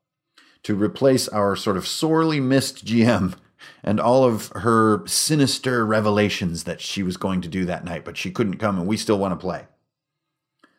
to 0.63 0.75
replace 0.75 1.29
our 1.29 1.55
sort 1.55 1.77
of 1.77 1.87
sorely 1.87 2.41
missed 2.41 2.85
GM 2.85 3.35
and 3.83 4.01
all 4.01 4.25
of 4.25 4.49
her 4.49 5.07
sinister 5.07 5.85
revelations 5.85 6.65
that 6.65 6.81
she 6.81 7.03
was 7.03 7.17
going 7.17 7.41
to 7.41 7.49
do 7.49 7.65
that 7.65 7.85
night, 7.85 8.05
but 8.05 8.17
she 8.17 8.31
couldn't 8.31 8.59
come 8.59 8.79
and 8.79 8.87
we 8.87 8.97
still 8.97 9.19
want 9.19 9.33
to 9.33 9.37
play. 9.37 9.67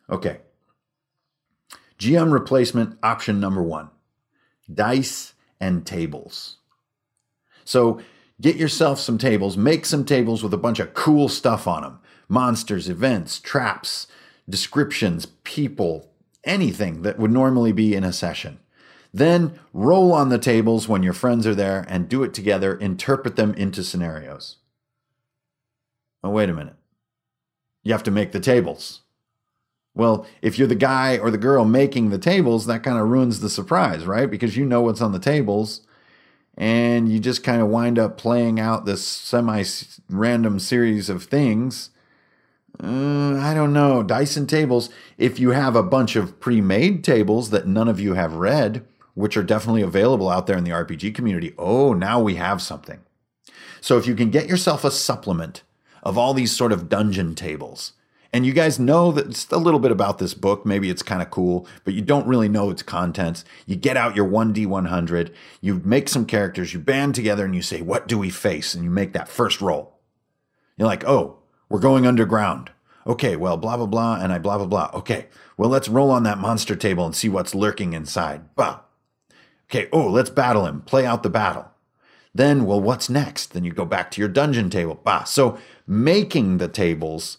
Okay. 0.09 0.39
GM 1.97 2.31
replacement 2.31 2.97
option 3.03 3.39
number 3.39 3.61
one 3.61 3.89
dice 4.73 5.33
and 5.59 5.85
tables. 5.85 6.57
So 7.65 7.99
get 8.39 8.55
yourself 8.55 8.99
some 8.99 9.17
tables, 9.17 9.57
make 9.57 9.85
some 9.85 10.05
tables 10.05 10.43
with 10.43 10.53
a 10.53 10.57
bunch 10.57 10.79
of 10.79 10.93
cool 10.93 11.27
stuff 11.27 11.67
on 11.67 11.83
them 11.83 11.99
monsters, 12.27 12.87
events, 12.87 13.39
traps, 13.39 14.07
descriptions, 14.47 15.25
people, 15.43 16.11
anything 16.43 17.01
that 17.01 17.17
would 17.17 17.31
normally 17.31 17.71
be 17.71 17.95
in 17.95 18.03
a 18.03 18.13
session. 18.13 18.59
Then 19.13 19.59
roll 19.73 20.13
on 20.13 20.29
the 20.29 20.37
tables 20.37 20.87
when 20.87 21.03
your 21.03 21.13
friends 21.13 21.47
are 21.47 21.55
there 21.55 21.85
and 21.89 22.07
do 22.07 22.23
it 22.23 22.33
together, 22.33 22.75
interpret 22.75 23.35
them 23.35 23.53
into 23.55 23.83
scenarios. 23.83 24.57
Oh, 26.23 26.29
wait 26.29 26.49
a 26.49 26.53
minute. 26.53 26.75
You 27.83 27.93
have 27.93 28.03
to 28.03 28.11
make 28.11 28.31
the 28.31 28.39
tables. 28.39 29.01
Well, 29.95 30.27
if 30.41 30.59
you're 30.59 30.67
the 30.67 30.75
guy 30.75 31.17
or 31.17 31.31
the 31.31 31.37
girl 31.37 31.65
making 31.65 32.09
the 32.09 32.19
tables, 32.19 32.67
that 32.67 32.83
kind 32.83 32.99
of 32.99 33.09
ruins 33.09 33.39
the 33.39 33.49
surprise, 33.49 34.05
right? 34.05 34.29
Because 34.29 34.55
you 34.55 34.65
know 34.65 34.81
what's 34.81 35.01
on 35.01 35.11
the 35.11 35.19
tables 35.19 35.81
and 36.55 37.09
you 37.09 37.19
just 37.19 37.43
kind 37.43 37.61
of 37.61 37.69
wind 37.69 37.97
up 37.97 38.17
playing 38.17 38.59
out 38.59 38.85
this 38.85 39.05
semi 39.05 39.63
random 40.09 40.59
series 40.59 41.09
of 41.09 41.23
things 41.23 41.89
uh, 42.81 43.37
I 43.37 43.53
don't 43.53 43.73
know. 43.73 44.03
Dyson 44.03 44.47
tables, 44.47 44.89
if 45.17 45.39
you 45.39 45.49
have 45.49 45.75
a 45.75 45.83
bunch 45.83 46.15
of 46.15 46.39
pre 46.39 46.61
made 46.61 47.03
tables 47.03 47.49
that 47.49 47.67
none 47.67 47.89
of 47.89 47.99
you 47.99 48.13
have 48.13 48.33
read, 48.33 48.85
which 49.19 49.35
are 49.35 49.43
definitely 49.43 49.81
available 49.81 50.29
out 50.29 50.47
there 50.47 50.57
in 50.57 50.63
the 50.63 50.71
RPG 50.71 51.13
community, 51.13 51.53
oh, 51.57 51.91
now 51.93 52.21
we 52.21 52.35
have 52.35 52.61
something. 52.61 53.01
So 53.81 53.97
if 53.97 54.07
you 54.07 54.15
can 54.15 54.29
get 54.29 54.47
yourself 54.47 54.85
a 54.85 54.91
supplement 54.91 55.63
of 56.01 56.17
all 56.17 56.33
these 56.33 56.55
sort 56.55 56.71
of 56.71 56.87
dungeon 56.87 57.35
tables, 57.35 57.93
and 58.31 58.45
you 58.45 58.53
guys 58.53 58.79
know 58.79 59.11
that 59.11 59.51
a 59.51 59.57
little 59.57 59.79
bit 59.79 59.91
about 59.91 60.19
this 60.19 60.35
book. 60.35 60.63
Maybe 60.63 60.89
it's 60.91 61.01
kind 61.01 61.21
of 61.21 61.31
cool, 61.31 61.67
but 61.83 61.95
you 61.95 62.01
don't 62.01 62.27
really 62.27 62.47
know 62.47 62.69
its 62.69 62.83
contents. 62.83 63.43
You 63.65 63.75
get 63.75 63.97
out 63.97 64.15
your 64.15 64.29
1D100, 64.29 65.33
you 65.61 65.81
make 65.83 66.07
some 66.07 66.25
characters, 66.25 66.71
you 66.71 66.79
band 66.79 67.15
together, 67.15 67.43
and 67.43 67.55
you 67.55 67.63
say, 67.63 67.81
What 67.81 68.07
do 68.07 68.19
we 68.19 68.29
face? 68.29 68.75
And 68.75 68.83
you 68.83 68.91
make 68.91 69.13
that 69.13 69.29
first 69.29 69.61
roll. 69.61 69.99
You're 70.77 70.87
like, 70.87 71.03
Oh, 71.05 71.39
we're 71.69 71.79
going 71.79 72.05
underground. 72.05 72.69
Okay, 73.07 73.35
well, 73.35 73.57
blah, 73.57 73.77
blah, 73.77 73.87
blah, 73.87 74.19
and 74.21 74.31
I 74.31 74.37
blah, 74.37 74.57
blah, 74.57 74.67
blah. 74.67 74.91
Okay, 74.93 75.25
well, 75.57 75.69
let's 75.69 75.89
roll 75.89 76.11
on 76.11 76.21
that 76.23 76.37
monster 76.37 76.75
table 76.75 77.07
and 77.07 77.15
see 77.15 77.29
what's 77.29 77.55
lurking 77.55 77.93
inside. 77.93 78.55
Bah. 78.55 78.81
Okay, 79.69 79.87
oh, 79.91 80.07
let's 80.07 80.31
battle 80.31 80.65
him, 80.65 80.81
play 80.81 81.05
out 81.05 81.21
the 81.21 81.29
battle. 81.29 81.69
Then, 82.33 82.65
well, 82.65 82.81
what's 82.81 83.09
next? 83.09 83.53
Then 83.53 83.63
you 83.63 83.71
go 83.71 83.85
back 83.85 84.09
to 84.11 84.21
your 84.21 84.29
dungeon 84.29 84.69
table. 84.69 84.99
Bah. 85.03 85.23
So 85.23 85.57
making 85.85 86.57
the 86.57 86.67
tables, 86.67 87.37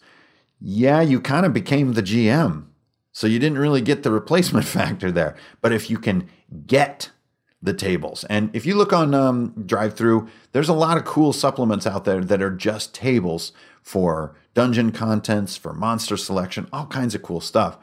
yeah, 0.60 1.00
you 1.00 1.20
kind 1.20 1.44
of 1.44 1.52
became 1.52 1.92
the 1.92 2.02
GM. 2.02 2.66
So 3.12 3.26
you 3.26 3.38
didn't 3.38 3.58
really 3.58 3.80
get 3.80 4.02
the 4.02 4.12
replacement 4.12 4.66
factor 4.66 5.10
there. 5.10 5.37
But 5.60 5.72
if 5.72 5.90
you 5.90 5.99
can 5.99 6.28
get 6.66 7.10
the 7.62 7.75
tables, 7.75 8.25
and 8.25 8.54
if 8.54 8.64
you 8.64 8.75
look 8.75 8.92
on 8.92 9.12
um, 9.12 9.66
Through, 9.66 10.28
there's 10.52 10.68
a 10.68 10.75
lot 10.75 10.96
of 10.96 11.04
cool 11.04 11.32
supplements 11.32 11.87
out 11.87 12.04
there 12.04 12.22
that 12.22 12.42
are 12.42 12.50
just 12.50 12.94
tables 12.94 13.52
for 13.82 14.37
dungeon 14.54 14.92
contents, 14.92 15.56
for 15.56 15.72
monster 15.72 16.16
selection, 16.16 16.68
all 16.72 16.87
kinds 16.87 17.14
of 17.14 17.22
cool 17.22 17.40
stuff. 17.40 17.76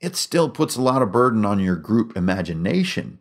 It 0.00 0.16
still 0.16 0.50
puts 0.50 0.76
a 0.76 0.82
lot 0.82 1.02
of 1.02 1.12
burden 1.12 1.44
on 1.44 1.60
your 1.60 1.76
group 1.76 2.16
imagination 2.16 3.18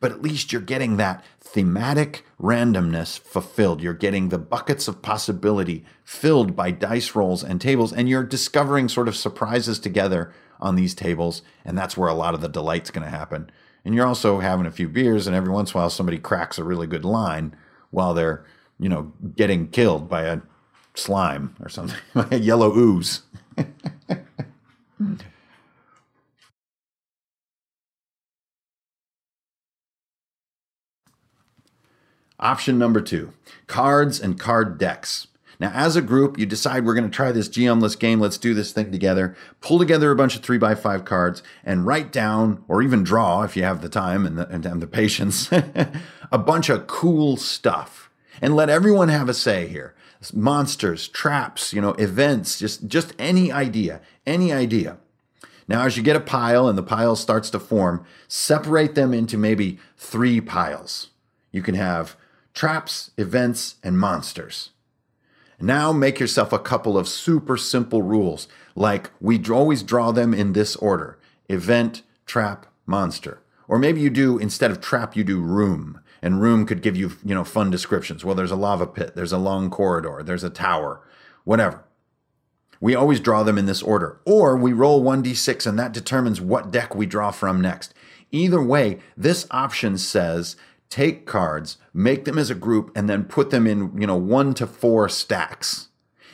but 0.00 0.10
at 0.10 0.22
least 0.22 0.52
you're 0.52 0.62
getting 0.62 0.96
that 0.96 1.24
thematic 1.40 2.24
randomness 2.40 3.18
fulfilled. 3.18 3.82
You're 3.82 3.92
getting 3.92 4.28
the 4.28 4.38
buckets 4.38 4.88
of 4.88 5.02
possibility 5.02 5.84
filled 6.04 6.56
by 6.56 6.70
dice 6.70 7.14
rolls 7.14 7.44
and 7.44 7.60
tables, 7.60 7.92
and 7.92 8.08
you're 8.08 8.24
discovering 8.24 8.88
sort 8.88 9.08
of 9.08 9.16
surprises 9.16 9.78
together 9.78 10.32
on 10.60 10.76
these 10.76 10.94
tables, 10.94 11.42
and 11.64 11.76
that's 11.76 11.96
where 11.96 12.08
a 12.08 12.14
lot 12.14 12.34
of 12.34 12.40
the 12.40 12.48
delight's 12.48 12.90
going 12.90 13.04
to 13.04 13.10
happen. 13.10 13.50
And 13.84 13.94
you're 13.94 14.06
also 14.06 14.38
having 14.38 14.66
a 14.66 14.70
few 14.70 14.88
beers, 14.88 15.26
and 15.26 15.36
every 15.36 15.52
once 15.52 15.72
in 15.72 15.76
a 15.76 15.80
while 15.80 15.90
somebody 15.90 16.18
cracks 16.18 16.58
a 16.58 16.64
really 16.64 16.86
good 16.86 17.04
line 17.04 17.54
while 17.90 18.14
they're, 18.14 18.44
you 18.78 18.88
know, 18.88 19.12
getting 19.36 19.68
killed 19.68 20.08
by 20.08 20.22
a 20.22 20.40
slime 20.94 21.54
or 21.60 21.68
something, 21.68 21.98
a 22.14 22.38
yellow 22.38 22.76
ooze. 22.76 23.22
Option 32.42 32.76
number 32.76 33.00
two 33.00 33.32
cards 33.68 34.20
and 34.20 34.38
card 34.38 34.76
decks. 34.76 35.28
Now, 35.60 35.70
as 35.72 35.94
a 35.94 36.02
group, 36.02 36.40
you 36.40 36.44
decide 36.44 36.84
we're 36.84 36.94
going 36.94 37.08
to 37.08 37.16
try 37.16 37.30
this 37.30 37.48
GMless 37.48 37.96
game. 37.96 38.18
Let's 38.18 38.36
do 38.36 38.52
this 38.52 38.72
thing 38.72 38.90
together. 38.90 39.36
Pull 39.60 39.78
together 39.78 40.10
a 40.10 40.16
bunch 40.16 40.34
of 40.34 40.42
three 40.42 40.58
by 40.58 40.74
five 40.74 41.04
cards 41.04 41.40
and 41.62 41.86
write 41.86 42.10
down, 42.10 42.64
or 42.66 42.82
even 42.82 43.04
draw 43.04 43.44
if 43.44 43.56
you 43.56 43.62
have 43.62 43.80
the 43.80 43.88
time 43.88 44.26
and 44.26 44.36
the, 44.36 44.48
and, 44.48 44.66
and 44.66 44.82
the 44.82 44.88
patience, 44.88 45.50
a 46.32 46.38
bunch 46.38 46.68
of 46.68 46.88
cool 46.88 47.36
stuff. 47.36 48.10
And 48.40 48.56
let 48.56 48.68
everyone 48.68 49.08
have 49.08 49.28
a 49.28 49.34
say 49.34 49.68
here. 49.68 49.94
Monsters, 50.34 51.06
traps, 51.06 51.72
you 51.72 51.80
know, 51.80 51.90
events, 51.90 52.58
just, 52.58 52.88
just 52.88 53.12
any 53.20 53.52
idea, 53.52 54.00
any 54.26 54.52
idea. 54.52 54.98
Now, 55.68 55.84
as 55.84 55.96
you 55.96 56.02
get 56.02 56.16
a 56.16 56.20
pile 56.20 56.66
and 56.66 56.76
the 56.76 56.82
pile 56.82 57.14
starts 57.14 57.50
to 57.50 57.60
form, 57.60 58.04
separate 58.26 58.96
them 58.96 59.14
into 59.14 59.38
maybe 59.38 59.78
three 59.96 60.40
piles. 60.40 61.10
You 61.52 61.62
can 61.62 61.76
have 61.76 62.16
traps, 62.54 63.10
events, 63.16 63.76
and 63.82 63.98
monsters. 63.98 64.70
Now 65.60 65.92
make 65.92 66.18
yourself 66.18 66.52
a 66.52 66.58
couple 66.58 66.98
of 66.98 67.08
super 67.08 67.56
simple 67.56 68.02
rules, 68.02 68.48
like 68.74 69.10
we 69.20 69.42
always 69.48 69.82
draw 69.82 70.10
them 70.10 70.34
in 70.34 70.52
this 70.52 70.76
order 70.76 71.18
event, 71.48 72.02
trap, 72.26 72.66
monster. 72.86 73.42
Or 73.68 73.78
maybe 73.78 74.00
you 74.00 74.10
do, 74.10 74.38
instead 74.38 74.70
of 74.70 74.80
trap, 74.80 75.16
you 75.16 75.22
do 75.22 75.40
room. 75.40 76.00
And 76.20 76.40
room 76.40 76.66
could 76.66 76.82
give 76.82 76.96
you, 76.96 77.12
you 77.24 77.34
know, 77.34 77.44
fun 77.44 77.70
descriptions. 77.70 78.24
Well, 78.24 78.34
there's 78.34 78.50
a 78.50 78.56
lava 78.56 78.86
pit, 78.86 79.14
there's 79.14 79.32
a 79.32 79.38
long 79.38 79.70
corridor, 79.70 80.22
there's 80.22 80.44
a 80.44 80.50
tower, 80.50 81.00
whatever. 81.44 81.84
We 82.80 82.94
always 82.94 83.20
draw 83.20 83.42
them 83.42 83.58
in 83.58 83.66
this 83.66 83.82
order. 83.82 84.20
Or 84.24 84.56
we 84.56 84.72
roll 84.72 85.02
1d6 85.02 85.66
and 85.66 85.78
that 85.78 85.92
determines 85.92 86.40
what 86.40 86.70
deck 86.70 86.94
we 86.94 87.06
draw 87.06 87.30
from 87.30 87.60
next. 87.60 87.94
Either 88.30 88.62
way, 88.62 88.98
this 89.16 89.46
option 89.50 89.98
says 89.98 90.56
take 90.92 91.24
cards, 91.24 91.78
make 91.94 92.26
them 92.26 92.36
as 92.36 92.50
a 92.50 92.54
group, 92.54 92.92
and 92.94 93.08
then 93.08 93.24
put 93.24 93.48
them 93.48 93.66
in, 93.66 93.98
you 93.98 94.06
know, 94.06 94.16
one 94.16 94.52
to 94.52 94.66
four 94.66 95.08
stacks. 95.08 95.88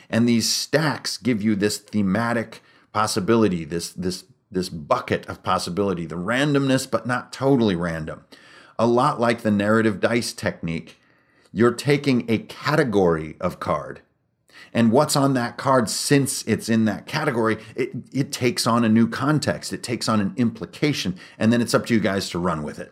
And 0.09 0.27
these 0.27 0.49
stacks 0.49 1.17
give 1.17 1.41
you 1.41 1.55
this 1.55 1.77
thematic 1.77 2.61
possibility, 2.91 3.63
this 3.63 3.91
this 3.91 4.25
this 4.51 4.67
bucket 4.67 5.25
of 5.27 5.43
possibility, 5.43 6.05
the 6.05 6.17
randomness, 6.17 6.89
but 6.91 7.07
not 7.07 7.31
totally 7.31 7.75
random. 7.75 8.25
A 8.77 8.85
lot 8.85 9.17
like 9.17 9.43
the 9.43 9.51
narrative 9.51 10.01
dice 10.01 10.33
technique, 10.33 10.97
you're 11.53 11.73
taking 11.73 12.29
a 12.29 12.39
category 12.39 13.37
of 13.39 13.61
card. 13.61 14.01
And 14.73 14.91
what's 14.91 15.15
on 15.15 15.35
that 15.35 15.55
card, 15.55 15.89
since 15.89 16.43
it's 16.43 16.67
in 16.67 16.83
that 16.85 17.05
category, 17.07 17.59
it, 17.77 17.91
it 18.11 18.31
takes 18.33 18.67
on 18.67 18.83
a 18.83 18.89
new 18.89 19.07
context. 19.07 19.71
It 19.71 19.83
takes 19.83 20.09
on 20.09 20.19
an 20.19 20.33
implication. 20.35 21.17
And 21.37 21.53
then 21.53 21.61
it's 21.61 21.73
up 21.73 21.85
to 21.85 21.93
you 21.93 21.99
guys 21.99 22.29
to 22.31 22.39
run 22.39 22.63
with 22.63 22.77
it. 22.77 22.91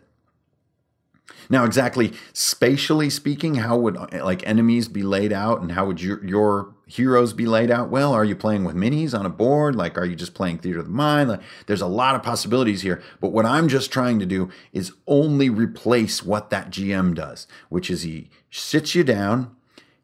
Now, 1.50 1.64
exactly 1.64 2.12
spatially 2.32 3.08
speaking, 3.08 3.56
how 3.56 3.78
would 3.78 3.96
like 4.12 4.46
enemies 4.46 4.88
be 4.88 5.02
laid 5.02 5.32
out 5.32 5.60
and 5.60 5.72
how 5.72 5.86
would 5.86 6.00
your, 6.00 6.24
your 6.24 6.74
heroes 6.86 7.32
be 7.32 7.46
laid 7.46 7.70
out? 7.70 7.90
Well, 7.90 8.12
are 8.12 8.24
you 8.24 8.36
playing 8.36 8.64
with 8.64 8.76
minis 8.76 9.18
on 9.18 9.24
a 9.24 9.30
board? 9.30 9.74
Like, 9.74 9.96
are 9.96 10.04
you 10.04 10.16
just 10.16 10.34
playing 10.34 10.58
theater 10.58 10.80
of 10.80 10.86
the 10.86 10.90
mind? 10.90 11.30
Like, 11.30 11.40
there's 11.66 11.80
a 11.80 11.86
lot 11.86 12.14
of 12.14 12.22
possibilities 12.22 12.82
here. 12.82 13.02
But 13.20 13.32
what 13.32 13.46
I'm 13.46 13.68
just 13.68 13.90
trying 13.90 14.18
to 14.18 14.26
do 14.26 14.50
is 14.72 14.92
only 15.06 15.48
replace 15.48 16.22
what 16.22 16.50
that 16.50 16.70
GM 16.70 17.14
does, 17.14 17.46
which 17.68 17.90
is 17.90 18.02
he 18.02 18.28
sits 18.50 18.94
you 18.94 19.04
down, 19.04 19.54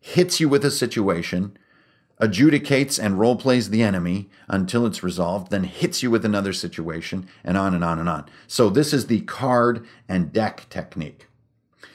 hits 0.00 0.40
you 0.40 0.48
with 0.48 0.64
a 0.64 0.70
situation, 0.70 1.58
adjudicates 2.20 3.02
and 3.02 3.18
role 3.18 3.36
plays 3.36 3.70
the 3.70 3.82
enemy 3.82 4.28
until 4.48 4.86
it's 4.86 5.02
resolved, 5.02 5.50
then 5.50 5.64
hits 5.64 6.02
you 6.02 6.10
with 6.10 6.24
another 6.24 6.52
situation, 6.52 7.28
and 7.42 7.56
on 7.56 7.74
and 7.74 7.84
on 7.84 7.98
and 7.98 8.08
on. 8.08 8.26
So, 8.46 8.70
this 8.70 8.92
is 8.92 9.06
the 9.06 9.20
card 9.22 9.86
and 10.08 10.32
deck 10.32 10.66
technique. 10.70 11.26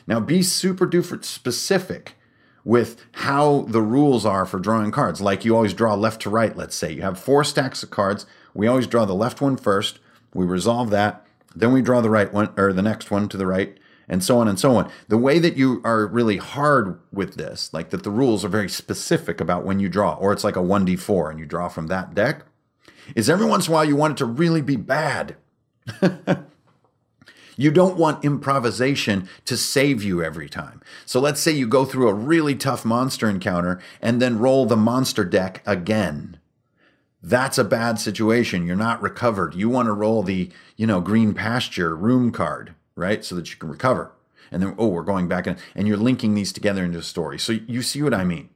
Now, 0.08 0.20
be 0.20 0.42
super 0.42 0.88
duper 0.88 1.24
specific 1.24 2.16
with 2.64 3.06
how 3.14 3.66
the 3.68 3.82
rules 3.82 4.26
are 4.26 4.46
for 4.46 4.60
drawing 4.60 4.92
cards. 4.92 5.22
Like 5.22 5.46
you 5.46 5.56
always 5.56 5.74
draw 5.74 5.96
left 5.96 6.22
to 6.24 6.30
right, 6.30 6.56
let's 6.56 6.76
say. 6.76 6.92
You 6.92 7.02
have 7.02 7.20
four 7.20 7.44
stacks 7.44 7.84
of 7.84 7.90
cards. 7.90 8.26
We 8.54 8.68
always 8.68 8.88
draw 8.88 9.06
the 9.06 9.14
left 9.16 9.42
one 9.42 9.58
first. 9.58 10.00
We 10.34 10.46
resolve 10.46 10.90
that. 10.92 11.26
Then 11.56 11.74
we 11.74 11.82
draw 11.82 12.02
the 12.02 12.10
right 12.10 12.32
one 12.32 12.54
or 12.58 12.74
the 12.74 12.82
next 12.82 13.10
one 13.10 13.30
to 13.30 13.38
the 13.38 13.48
right, 13.48 13.78
and 14.10 14.24
so 14.24 14.40
on 14.40 14.48
and 14.48 14.60
so 14.60 14.76
on. 14.76 14.92
The 15.08 15.18
way 15.18 15.40
that 15.40 15.56
you 15.56 15.82
are 15.86 16.08
really 16.08 16.38
hard 16.38 17.00
with 17.14 17.36
this, 17.36 17.72
like 17.74 17.92
that 17.92 18.04
the 18.04 18.12
rules 18.12 18.44
are 18.44 18.50
very 18.50 18.70
specific 18.70 19.40
about 19.40 19.64
when 19.64 19.80
you 19.80 19.88
draw, 19.88 20.16
or 20.16 20.34
it's 20.34 20.44
like 20.44 20.56
a 20.56 20.60
1d4 20.60 21.32
and 21.32 21.40
you 21.40 21.46
draw 21.46 21.70
from 21.70 21.88
that 21.88 22.14
deck, 22.16 22.44
is 23.16 23.30
every 23.30 23.46
once 23.46 23.68
in 23.68 23.72
a 23.72 23.76
while 23.76 23.86
you 23.86 23.96
want 23.96 24.14
it 24.14 24.18
to 24.18 24.26
really 24.26 24.62
be 24.62 24.76
bad. 24.76 25.36
You 27.60 27.72
don't 27.72 27.98
want 27.98 28.24
improvisation 28.24 29.28
to 29.44 29.58
save 29.58 30.02
you 30.02 30.24
every 30.24 30.48
time. 30.48 30.82
So 31.06 31.20
let's 31.20 31.42
say 31.42 31.52
you 31.52 31.68
go 31.68 31.84
through 31.84 32.08
a 32.08 32.14
really 32.14 32.56
tough 32.56 32.86
monster 32.86 33.30
encounter 33.30 33.82
and 34.02 34.22
then 34.22 34.40
roll 34.40 34.66
the 34.66 34.78
monster 34.78 35.26
deck 35.26 35.62
again. 35.66 36.40
That's 37.22 37.58
a 37.58 37.66
bad 37.66 38.00
situation. 38.00 38.66
You're 38.66 38.78
not 38.78 39.02
recovered. 39.02 39.56
You 39.56 39.68
want 39.68 39.88
to 39.88 39.92
roll 39.92 40.24
the, 40.24 40.50
you 40.78 40.88
know, 40.88 41.02
green 41.02 41.34
pasture 41.34 41.98
room 41.98 42.32
card, 42.32 42.76
right? 43.00 43.26
So 43.26 43.36
that 43.36 43.50
you 43.50 43.58
can 43.58 43.70
recover. 43.70 44.12
And 44.52 44.62
then, 44.62 44.76
oh, 44.78 44.88
we're 44.88 45.04
going 45.04 45.28
back 45.28 45.48
in, 45.48 45.58
and 45.76 45.88
you're 45.88 45.98
linking 45.98 46.36
these 46.36 46.52
together 46.52 46.84
into 46.84 47.00
a 47.00 47.04
story. 47.04 47.40
So 47.40 47.54
you 47.54 47.82
see 47.82 48.02
what 48.02 48.14
I 48.14 48.24
mean. 48.24 48.50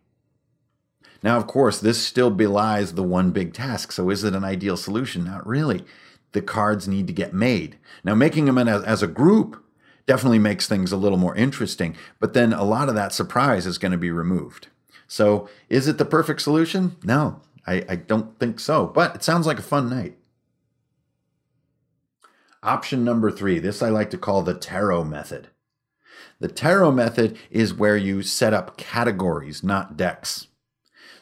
Now, 1.22 1.38
of 1.38 1.48
course, 1.48 1.80
this 1.80 2.04
still 2.04 2.30
belies 2.30 2.94
the 2.94 3.04
one 3.04 3.32
big 3.32 3.54
task. 3.54 3.92
So 3.92 4.10
is 4.10 4.24
it 4.24 4.36
an 4.36 4.44
ideal 4.44 4.76
solution? 4.76 5.24
Not 5.24 5.48
really 5.48 5.86
the 6.34 6.42
cards 6.42 6.88
need 6.88 7.08
to 7.08 7.14
get 7.14 7.34
made. 7.34 7.78
Now, 8.04 8.14
making 8.14 8.46
them 8.46 8.58
as, 8.58 8.84
as 8.84 9.02
a 9.02 9.08
group 9.08 9.64
definitely 10.06 10.40
makes 10.40 10.68
things 10.68 10.92
a 10.92 10.98
little 10.98 11.18
more 11.18 11.36
interesting, 11.36 11.96
but 12.20 12.34
then 12.34 12.52
a 12.52 12.64
lot 12.64 12.90
of 12.90 12.96
that 12.96 13.14
surprise 13.14 13.66
is 13.66 13.78
going 13.78 13.94
to 13.94 13.98
be 13.98 14.12
removed. 14.12 14.68
So, 15.08 15.48
is 15.70 15.88
it 15.88 15.98
the 15.98 16.06
perfect 16.06 16.42
solution? 16.42 16.98
No, 17.04 17.42
I, 17.66 17.86
I 17.88 17.96
don't 17.96 18.38
think 18.40 18.60
so, 18.60 18.88
but 18.88 19.16
it 19.16 19.24
sounds 19.24 19.48
like 19.48 19.60
a 19.60 19.64
fun 19.64 19.90
night. 19.90 20.18
Option 22.64 23.04
number 23.04 23.30
three 23.30 23.60
this 23.60 23.84
I 23.84 23.90
like 23.90 24.10
to 24.12 24.18
call 24.18 24.42
the 24.42 24.54
tarot 24.54 25.04
method. 25.04 25.50
The 26.40 26.48
tarot 26.48 26.92
method 26.92 27.38
is 27.52 27.74
where 27.74 27.98
you 27.98 28.22
set 28.24 28.54
up 28.54 28.78
categories, 28.78 29.64
not 29.64 29.98
decks. 29.98 30.48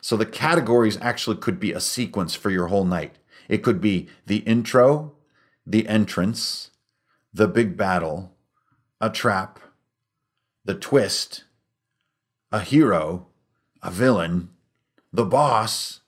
So 0.02 0.16
the 0.16 0.26
categories 0.26 1.00
actually 1.02 1.38
could 1.38 1.60
be 1.60 1.72
a 1.72 1.80
sequence 1.80 2.36
for 2.36 2.52
your 2.52 2.68
whole 2.68 2.86
night. 2.86 3.18
It 3.50 3.64
could 3.64 3.82
be 3.82 4.08
the 4.28 4.38
intro, 4.38 5.14
the 5.66 5.88
entrance, 5.88 6.70
the 7.34 7.48
big 7.48 7.76
battle, 7.76 8.36
a 9.00 9.10
trap, 9.10 9.60
the 10.64 10.76
twist, 10.76 11.46
a 12.52 12.60
hero, 12.60 13.28
a 13.82 13.90
villain, 13.90 14.50
the 15.12 15.26
boss, 15.26 16.02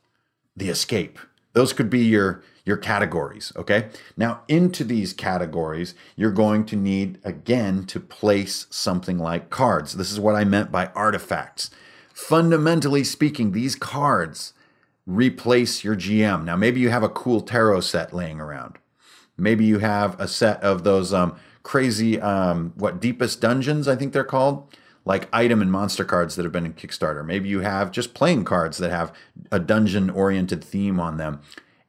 the 0.55 0.69
escape. 0.69 1.17
Those 1.53 1.73
could 1.73 1.89
be 1.89 2.03
your 2.05 2.43
your 2.65 2.77
categories, 2.77 3.51
okay? 3.55 3.89
Now, 4.15 4.41
into 4.47 4.83
these 4.83 5.13
categories, 5.13 5.95
you're 6.15 6.31
going 6.31 6.65
to 6.67 6.75
need 6.75 7.19
again 7.23 7.85
to 7.87 7.99
place 7.99 8.67
something 8.69 9.17
like 9.17 9.49
cards. 9.49 9.93
This 9.93 10.11
is 10.11 10.19
what 10.19 10.35
I 10.35 10.43
meant 10.43 10.71
by 10.71 10.87
artifacts. 10.87 11.69
Fundamentally 12.13 13.03
speaking, 13.03 13.51
these 13.51 13.75
cards 13.75 14.53
replace 15.05 15.83
your 15.83 15.95
GM. 15.95 16.45
Now, 16.45 16.55
maybe 16.55 16.79
you 16.79 16.89
have 16.89 17.03
a 17.03 17.09
cool 17.09 17.41
tarot 17.41 17.81
set 17.81 18.13
laying 18.13 18.39
around. 18.39 18.77
Maybe 19.37 19.65
you 19.65 19.79
have 19.79 20.17
a 20.19 20.27
set 20.27 20.61
of 20.63 20.83
those 20.83 21.11
um, 21.11 21.35
crazy, 21.63 22.21
um, 22.21 22.73
what, 22.75 23.01
Deepest 23.01 23.41
Dungeons, 23.41 23.87
I 23.87 23.95
think 23.95 24.13
they're 24.13 24.23
called, 24.23 24.77
like 25.05 25.27
item 25.33 25.61
and 25.61 25.71
monster 25.71 26.05
cards 26.05 26.35
that 26.35 26.43
have 26.43 26.51
been 26.51 26.65
in 26.65 26.73
Kickstarter. 26.73 27.25
Maybe 27.25 27.49
you 27.49 27.59
have 27.59 27.91
just 27.91 28.13
playing 28.13 28.45
cards 28.45 28.77
that 28.77 28.91
have 28.91 29.11
a 29.51 29.59
dungeon 29.59 30.09
oriented 30.09 30.63
theme 30.63 30.99
on 30.99 31.17
them. 31.17 31.41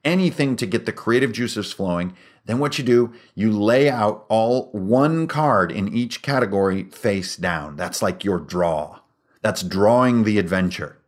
Anything 0.05 0.57
to 0.57 0.67
get 0.67 0.87
the 0.87 0.93
creative 0.93 1.33
juices 1.33 1.73
flowing. 1.73 2.15
Then 2.45 2.59
what 2.59 2.79
you 2.79 2.85
do, 2.85 3.13
you 3.35 3.51
lay 3.51 3.89
out 3.89 4.27
all 4.29 4.71
one 4.73 5.27
card 5.27 5.73
in 5.73 5.95
each 5.95 6.21
category 6.21 6.85
face 6.85 7.37
down. 7.37 7.77
That's 7.77 8.03
like 8.03 8.23
your 8.23 8.39
draw. 8.39 9.01
That's 9.41 9.63
drawing 9.63 10.25
the 10.25 10.39
adventure. 10.39 10.99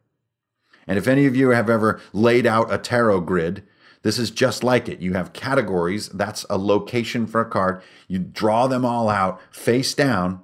And 0.86 0.98
if 0.98 1.08
any 1.08 1.26
of 1.26 1.36
you 1.36 1.50
have 1.50 1.68
ever 1.68 2.00
laid 2.12 2.46
out 2.46 2.72
a 2.72 2.78
tarot 2.78 3.22
grid, 3.22 3.64
this 4.02 4.18
is 4.18 4.30
just 4.30 4.62
like 4.62 4.88
it. 4.88 5.00
You 5.00 5.14
have 5.14 5.32
categories, 5.32 6.08
that's 6.10 6.46
a 6.48 6.56
location 6.56 7.26
for 7.26 7.40
a 7.40 7.48
card. 7.48 7.82
You 8.06 8.20
draw 8.20 8.68
them 8.68 8.84
all 8.84 9.08
out 9.08 9.40
face 9.50 9.94
down, 9.94 10.42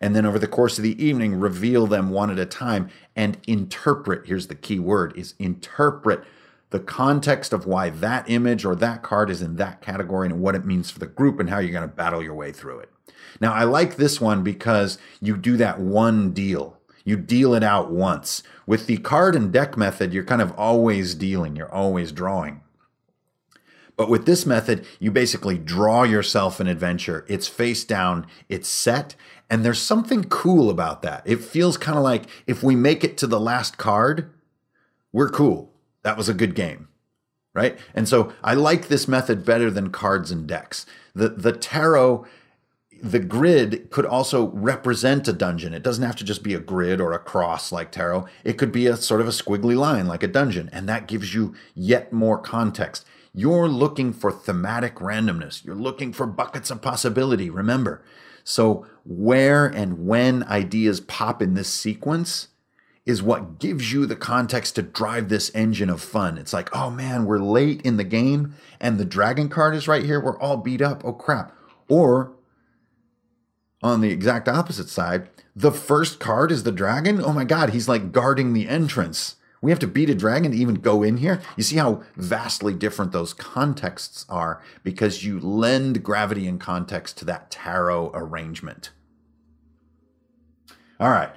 and 0.00 0.16
then 0.16 0.26
over 0.26 0.38
the 0.38 0.48
course 0.48 0.78
of 0.78 0.84
the 0.84 1.02
evening, 1.02 1.38
reveal 1.38 1.86
them 1.86 2.10
one 2.10 2.30
at 2.30 2.40
a 2.40 2.46
time 2.46 2.88
and 3.14 3.38
interpret. 3.46 4.26
Here's 4.26 4.48
the 4.48 4.56
key 4.56 4.80
word 4.80 5.16
is 5.16 5.34
interpret 5.38 6.24
the 6.74 6.80
context 6.80 7.52
of 7.52 7.68
why 7.68 7.88
that 7.88 8.28
image 8.28 8.64
or 8.64 8.74
that 8.74 9.00
card 9.00 9.30
is 9.30 9.40
in 9.40 9.54
that 9.54 9.80
category 9.80 10.26
and 10.26 10.40
what 10.40 10.56
it 10.56 10.66
means 10.66 10.90
for 10.90 10.98
the 10.98 11.06
group 11.06 11.38
and 11.38 11.48
how 11.48 11.60
you're 11.60 11.70
going 11.70 11.88
to 11.88 11.94
battle 11.94 12.20
your 12.20 12.34
way 12.34 12.50
through 12.50 12.80
it. 12.80 12.90
Now, 13.40 13.52
I 13.52 13.62
like 13.62 13.94
this 13.94 14.20
one 14.20 14.42
because 14.42 14.98
you 15.20 15.36
do 15.36 15.56
that 15.56 15.78
one 15.78 16.32
deal. 16.32 16.80
You 17.04 17.16
deal 17.16 17.54
it 17.54 17.62
out 17.62 17.92
once. 17.92 18.42
With 18.66 18.88
the 18.88 18.96
card 18.96 19.36
and 19.36 19.52
deck 19.52 19.76
method, 19.76 20.12
you're 20.12 20.24
kind 20.24 20.42
of 20.42 20.50
always 20.58 21.14
dealing, 21.14 21.54
you're 21.54 21.72
always 21.72 22.10
drawing. 22.10 22.60
But 23.96 24.08
with 24.08 24.26
this 24.26 24.44
method, 24.44 24.84
you 24.98 25.12
basically 25.12 25.58
draw 25.58 26.02
yourself 26.02 26.58
an 26.58 26.66
adventure. 26.66 27.24
It's 27.28 27.46
face 27.46 27.84
down, 27.84 28.26
it's 28.48 28.68
set, 28.68 29.14
and 29.48 29.64
there's 29.64 29.80
something 29.80 30.24
cool 30.24 30.70
about 30.70 31.02
that. 31.02 31.22
It 31.24 31.36
feels 31.40 31.76
kind 31.76 31.96
of 31.96 32.02
like 32.02 32.24
if 32.48 32.64
we 32.64 32.74
make 32.74 33.04
it 33.04 33.16
to 33.18 33.28
the 33.28 33.38
last 33.38 33.78
card, 33.78 34.32
we're 35.12 35.30
cool. 35.30 35.70
That 36.04 36.16
was 36.16 36.28
a 36.28 36.34
good 36.34 36.54
game. 36.54 36.88
Right? 37.52 37.78
And 37.94 38.08
so 38.08 38.32
I 38.42 38.54
like 38.54 38.88
this 38.88 39.06
method 39.06 39.44
better 39.44 39.70
than 39.70 39.90
cards 39.90 40.30
and 40.30 40.46
decks. 40.46 40.86
The 41.14 41.28
the 41.28 41.52
tarot 41.52 42.26
the 43.04 43.18
grid 43.18 43.90
could 43.90 44.06
also 44.06 44.48
represent 44.48 45.28
a 45.28 45.32
dungeon. 45.32 45.74
It 45.74 45.82
doesn't 45.82 46.04
have 46.04 46.16
to 46.16 46.24
just 46.24 46.42
be 46.42 46.54
a 46.54 46.58
grid 46.58 47.02
or 47.02 47.12
a 47.12 47.18
cross 47.18 47.70
like 47.70 47.92
tarot. 47.92 48.26
It 48.44 48.54
could 48.54 48.72
be 48.72 48.86
a 48.86 48.96
sort 48.96 49.20
of 49.20 49.28
a 49.28 49.30
squiggly 49.30 49.76
line 49.76 50.06
like 50.06 50.22
a 50.22 50.28
dungeon, 50.28 50.70
and 50.72 50.88
that 50.88 51.06
gives 51.06 51.34
you 51.34 51.54
yet 51.74 52.14
more 52.14 52.38
context. 52.38 53.04
You're 53.34 53.68
looking 53.68 54.12
for 54.14 54.32
thematic 54.32 54.96
randomness. 54.96 55.64
You're 55.64 55.74
looking 55.74 56.14
for 56.14 56.26
buckets 56.26 56.70
of 56.70 56.80
possibility, 56.80 57.50
remember. 57.50 58.02
So, 58.42 58.86
where 59.04 59.66
and 59.66 60.06
when 60.06 60.44
ideas 60.44 61.00
pop 61.00 61.42
in 61.42 61.54
this 61.54 61.72
sequence 61.72 62.48
is 63.06 63.22
what 63.22 63.58
gives 63.58 63.92
you 63.92 64.06
the 64.06 64.16
context 64.16 64.76
to 64.76 64.82
drive 64.82 65.28
this 65.28 65.50
engine 65.54 65.90
of 65.90 66.00
fun. 66.00 66.38
It's 66.38 66.52
like, 66.52 66.74
oh 66.74 66.90
man, 66.90 67.26
we're 67.26 67.38
late 67.38 67.82
in 67.82 67.96
the 67.96 68.04
game 68.04 68.54
and 68.80 68.98
the 68.98 69.04
dragon 69.04 69.48
card 69.48 69.74
is 69.74 69.86
right 69.86 70.04
here. 70.04 70.20
We're 70.20 70.38
all 70.38 70.56
beat 70.56 70.80
up. 70.80 71.04
Oh 71.04 71.12
crap. 71.12 71.54
Or 71.88 72.32
on 73.82 74.00
the 74.00 74.10
exact 74.10 74.48
opposite 74.48 74.88
side, 74.88 75.28
the 75.54 75.70
first 75.70 76.18
card 76.18 76.50
is 76.50 76.62
the 76.62 76.72
dragon. 76.72 77.20
Oh 77.22 77.32
my 77.32 77.44
God, 77.44 77.70
he's 77.70 77.88
like 77.88 78.10
guarding 78.10 78.54
the 78.54 78.68
entrance. 78.68 79.36
We 79.60 79.70
have 79.70 79.80
to 79.80 79.86
beat 79.86 80.10
a 80.10 80.14
dragon 80.14 80.52
to 80.52 80.56
even 80.58 80.74
go 80.76 81.02
in 81.02 81.18
here. 81.18 81.40
You 81.56 81.62
see 81.62 81.76
how 81.76 82.02
vastly 82.16 82.74
different 82.74 83.12
those 83.12 83.32
contexts 83.32 84.26
are 84.28 84.62
because 84.82 85.24
you 85.24 85.40
lend 85.40 86.02
gravity 86.02 86.46
and 86.46 86.60
context 86.60 87.16
to 87.18 87.24
that 87.26 87.50
tarot 87.50 88.10
arrangement. 88.12 88.90
All 91.00 91.10
right. 91.10 91.30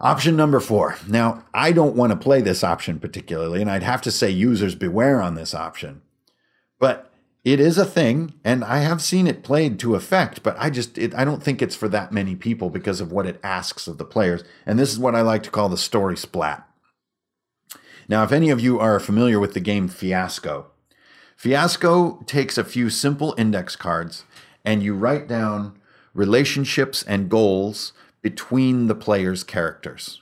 Option 0.00 0.34
number 0.34 0.60
four. 0.60 0.96
Now, 1.06 1.44
I 1.52 1.72
don't 1.72 1.94
want 1.94 2.10
to 2.10 2.16
play 2.16 2.40
this 2.40 2.64
option 2.64 2.98
particularly, 2.98 3.60
and 3.60 3.70
I'd 3.70 3.82
have 3.82 4.00
to 4.02 4.10
say 4.10 4.30
users 4.30 4.74
beware 4.74 5.20
on 5.20 5.34
this 5.34 5.54
option. 5.54 6.00
But 6.78 7.10
it 7.44 7.58
is 7.58 7.78
a 7.78 7.84
thing 7.84 8.34
and 8.44 8.62
i 8.62 8.78
have 8.78 9.00
seen 9.00 9.26
it 9.26 9.42
played 9.42 9.78
to 9.78 9.94
effect 9.94 10.42
but 10.42 10.56
i 10.58 10.68
just 10.68 10.98
it, 10.98 11.14
i 11.14 11.24
don't 11.24 11.42
think 11.42 11.62
it's 11.62 11.76
for 11.76 11.88
that 11.88 12.12
many 12.12 12.34
people 12.36 12.70
because 12.70 13.00
of 13.00 13.12
what 13.12 13.26
it 13.26 13.40
asks 13.42 13.86
of 13.86 13.98
the 13.98 14.04
players 14.04 14.44
and 14.66 14.78
this 14.78 14.92
is 14.92 14.98
what 14.98 15.14
i 15.14 15.20
like 15.20 15.42
to 15.42 15.50
call 15.50 15.68
the 15.68 15.76
story 15.76 16.16
splat 16.16 16.68
now 18.08 18.22
if 18.22 18.32
any 18.32 18.50
of 18.50 18.60
you 18.60 18.78
are 18.78 19.00
familiar 19.00 19.40
with 19.40 19.54
the 19.54 19.60
game 19.60 19.88
fiasco 19.88 20.66
fiasco 21.36 22.22
takes 22.26 22.58
a 22.58 22.64
few 22.64 22.90
simple 22.90 23.34
index 23.38 23.74
cards 23.74 24.24
and 24.64 24.82
you 24.82 24.94
write 24.94 25.26
down 25.26 25.78
relationships 26.12 27.02
and 27.04 27.30
goals 27.30 27.92
between 28.22 28.86
the 28.86 28.94
players 28.94 29.44
characters 29.44 30.20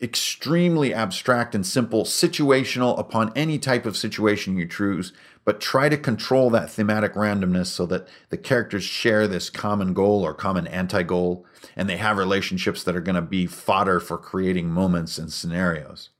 extremely 0.00 0.94
abstract 0.94 1.54
and 1.54 1.66
simple, 1.66 2.04
situational 2.04 2.98
upon 2.98 3.32
any 3.34 3.58
type 3.58 3.84
of 3.84 3.96
situation 3.96 4.56
you 4.56 4.66
choose, 4.66 5.12
but 5.44 5.60
try 5.60 5.88
to 5.88 5.96
control 5.96 6.50
that 6.50 6.70
thematic 6.70 7.14
randomness 7.14 7.66
so 7.66 7.86
that 7.86 8.06
the 8.28 8.36
characters 8.36 8.84
share 8.84 9.26
this 9.26 9.50
common 9.50 9.94
goal 9.94 10.24
or 10.24 10.34
common 10.34 10.66
anti 10.68 11.02
goal, 11.02 11.44
and 11.74 11.88
they 11.88 11.96
have 11.96 12.16
relationships 12.16 12.84
that 12.84 12.94
are 12.94 13.00
going 13.00 13.16
to 13.16 13.22
be 13.22 13.46
fodder 13.46 13.98
for 13.98 14.18
creating 14.18 14.68
moments 14.70 15.18
and 15.18 15.32
scenarios. 15.32 16.10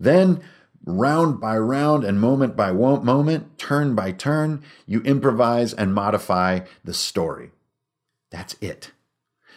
Then, 0.00 0.40
round 0.84 1.40
by 1.40 1.58
round 1.58 2.04
and 2.04 2.20
moment 2.20 2.56
by 2.56 2.72
moment, 2.72 3.58
turn 3.58 3.94
by 3.94 4.12
turn, 4.12 4.62
you 4.86 5.00
improvise 5.02 5.74
and 5.74 5.94
modify 5.94 6.60
the 6.84 6.94
story. 6.94 7.50
That's 8.30 8.56
it. 8.60 8.92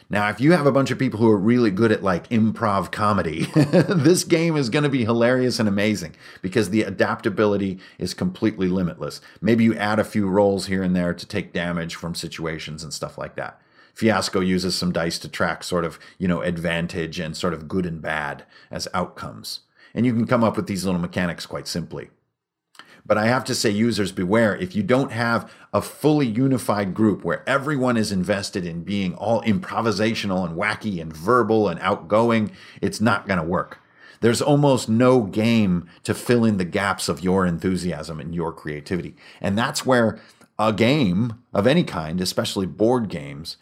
Now, 0.09 0.29
if 0.29 0.39
you 0.39 0.51
have 0.51 0.67
a 0.67 0.71
bunch 0.71 0.91
of 0.91 0.99
people 0.99 1.19
who 1.19 1.29
are 1.29 1.37
really 1.37 1.71
good 1.71 1.91
at 1.91 2.03
like 2.03 2.29
improv 2.29 2.91
comedy, 2.91 3.47
this 3.55 4.23
game 4.23 4.55
is 4.55 4.69
going 4.69 4.83
to 4.83 4.89
be 4.89 5.03
hilarious 5.03 5.59
and 5.59 5.67
amazing 5.67 6.15
because 6.43 6.69
the 6.69 6.83
adaptability 6.83 7.79
is 7.97 8.13
completely 8.13 8.67
limitless. 8.67 9.19
Maybe 9.41 9.63
you 9.63 9.75
add 9.75 9.97
a 9.97 10.03
few 10.03 10.27
rolls 10.27 10.67
here 10.67 10.83
and 10.83 10.95
there 10.95 11.13
to 11.13 11.25
take 11.25 11.53
damage 11.53 11.95
from 11.95 12.13
situations 12.13 12.83
and 12.83 12.93
stuff 12.93 13.17
like 13.17 13.35
that. 13.35 13.59
Fiasco 13.95 14.41
uses 14.41 14.75
some 14.75 14.91
dice 14.91 15.17
to 15.19 15.29
track 15.29 15.63
sort 15.63 15.85
of, 15.85 15.97
you 16.19 16.27
know, 16.27 16.41
advantage 16.41 17.19
and 17.19 17.35
sort 17.35 17.53
of 17.53 17.67
good 17.67 17.85
and 17.85 18.01
bad 18.01 18.43
as 18.69 18.87
outcomes. 18.93 19.61
And 19.93 20.05
you 20.05 20.13
can 20.13 20.27
come 20.27 20.43
up 20.43 20.57
with 20.57 20.67
these 20.67 20.85
little 20.85 20.99
mechanics 20.99 21.45
quite 21.45 21.67
simply. 21.67 22.09
But 23.05 23.17
I 23.17 23.27
have 23.27 23.43
to 23.45 23.55
say, 23.55 23.69
users 23.69 24.11
beware. 24.11 24.55
If 24.55 24.75
you 24.75 24.81
don't 24.81 25.11
have 25.11 25.51
a 25.73 25.81
fully 25.81 26.25
unified 26.25 26.93
group 26.93 27.23
where 27.23 27.47
everyone 27.47 27.97
is 27.97 28.11
invested 28.11 28.65
in 28.65 28.83
being 28.83 29.13
all 29.15 29.41
improvisational 29.43 30.45
and 30.45 30.57
wacky 30.57 30.99
and 30.99 31.15
verbal 31.15 31.67
and 31.67 31.79
outgoing, 31.81 32.51
it's 32.81 32.99
not 32.99 33.27
going 33.27 33.39
to 33.39 33.45
work. 33.45 33.79
There's 34.21 34.41
almost 34.41 34.89
no 34.89 35.21
game 35.21 35.87
to 36.03 36.15
fill 36.15 36.45
in 36.45 36.57
the 36.57 36.65
gaps 36.65 37.07
of 37.07 37.21
your 37.21 37.45
enthusiasm 37.45 38.19
and 38.19 38.33
your 38.33 38.51
creativity. 38.51 39.15
And 39.39 39.55
that's 39.55 39.85
where 39.85 40.19
a 40.57 40.73
game 40.73 41.33
of 41.53 41.67
any 41.67 41.83
kind, 41.83 42.19
especially 42.19 42.65
board 42.65 43.09
games, 43.09 43.57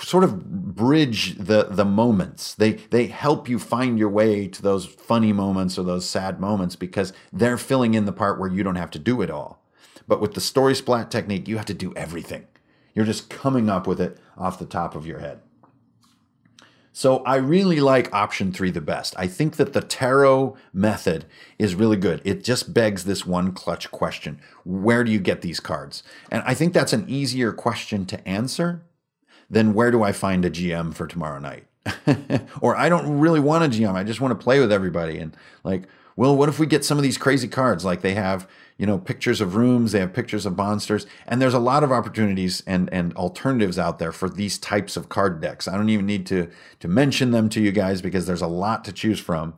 sort 0.00 0.24
of 0.24 0.74
bridge 0.74 1.36
the 1.36 1.64
the 1.64 1.84
moments. 1.84 2.54
They 2.54 2.72
they 2.72 3.06
help 3.06 3.48
you 3.48 3.58
find 3.58 3.98
your 3.98 4.08
way 4.08 4.48
to 4.48 4.62
those 4.62 4.86
funny 4.86 5.32
moments 5.32 5.78
or 5.78 5.82
those 5.82 6.08
sad 6.08 6.40
moments 6.40 6.76
because 6.76 7.12
they're 7.32 7.58
filling 7.58 7.94
in 7.94 8.04
the 8.04 8.12
part 8.12 8.38
where 8.38 8.50
you 8.50 8.62
don't 8.62 8.76
have 8.76 8.90
to 8.92 8.98
do 8.98 9.22
it 9.22 9.30
all. 9.30 9.62
But 10.06 10.20
with 10.20 10.34
the 10.34 10.40
story 10.40 10.74
splat 10.74 11.10
technique, 11.10 11.48
you 11.48 11.56
have 11.56 11.66
to 11.66 11.74
do 11.74 11.94
everything. 11.94 12.46
You're 12.94 13.04
just 13.04 13.30
coming 13.30 13.68
up 13.68 13.86
with 13.86 14.00
it 14.00 14.18
off 14.36 14.58
the 14.58 14.66
top 14.66 14.94
of 14.94 15.06
your 15.06 15.18
head. 15.18 15.40
So 16.96 17.24
I 17.24 17.36
really 17.36 17.80
like 17.80 18.14
option 18.14 18.52
three 18.52 18.70
the 18.70 18.80
best. 18.80 19.16
I 19.18 19.26
think 19.26 19.56
that 19.56 19.72
the 19.72 19.80
tarot 19.80 20.56
method 20.72 21.24
is 21.58 21.74
really 21.74 21.96
good. 21.96 22.22
It 22.24 22.44
just 22.44 22.72
begs 22.72 23.04
this 23.04 23.26
one 23.26 23.50
clutch 23.50 23.90
question 23.90 24.40
Where 24.64 25.02
do 25.02 25.10
you 25.10 25.18
get 25.18 25.42
these 25.42 25.58
cards? 25.58 26.04
And 26.30 26.42
I 26.46 26.54
think 26.54 26.72
that's 26.72 26.92
an 26.92 27.06
easier 27.08 27.52
question 27.52 28.06
to 28.06 28.28
answer 28.28 28.84
then 29.50 29.74
where 29.74 29.90
do 29.90 30.02
I 30.02 30.12
find 30.12 30.44
a 30.44 30.50
GM 30.50 30.94
for 30.94 31.06
tomorrow 31.06 31.38
night? 31.38 31.64
or 32.60 32.76
I 32.76 32.88
don't 32.88 33.18
really 33.18 33.40
want 33.40 33.64
a 33.64 33.68
GM. 33.68 33.94
I 33.94 34.04
just 34.04 34.20
want 34.20 34.38
to 34.38 34.42
play 34.42 34.60
with 34.60 34.72
everybody. 34.72 35.18
And 35.18 35.36
like, 35.62 35.84
well, 36.16 36.36
what 36.36 36.48
if 36.48 36.58
we 36.58 36.66
get 36.66 36.84
some 36.84 36.98
of 36.98 37.02
these 37.02 37.18
crazy 37.18 37.48
cards? 37.48 37.84
Like 37.84 38.00
they 38.00 38.14
have, 38.14 38.48
you 38.78 38.86
know, 38.86 38.98
pictures 38.98 39.40
of 39.40 39.54
rooms, 39.54 39.92
they 39.92 40.00
have 40.00 40.12
pictures 40.12 40.46
of 40.46 40.56
monsters, 40.56 41.06
and 41.26 41.42
there's 41.42 41.54
a 41.54 41.58
lot 41.58 41.84
of 41.84 41.92
opportunities 41.92 42.62
and 42.66 42.92
and 42.92 43.14
alternatives 43.16 43.78
out 43.78 43.98
there 43.98 44.12
for 44.12 44.28
these 44.28 44.58
types 44.58 44.96
of 44.96 45.08
card 45.08 45.40
decks. 45.40 45.68
I 45.68 45.76
don't 45.76 45.90
even 45.90 46.06
need 46.06 46.26
to 46.26 46.48
to 46.80 46.88
mention 46.88 47.30
them 47.32 47.48
to 47.50 47.60
you 47.60 47.72
guys 47.72 48.00
because 48.00 48.26
there's 48.26 48.42
a 48.42 48.46
lot 48.46 48.84
to 48.84 48.92
choose 48.92 49.20
from. 49.20 49.54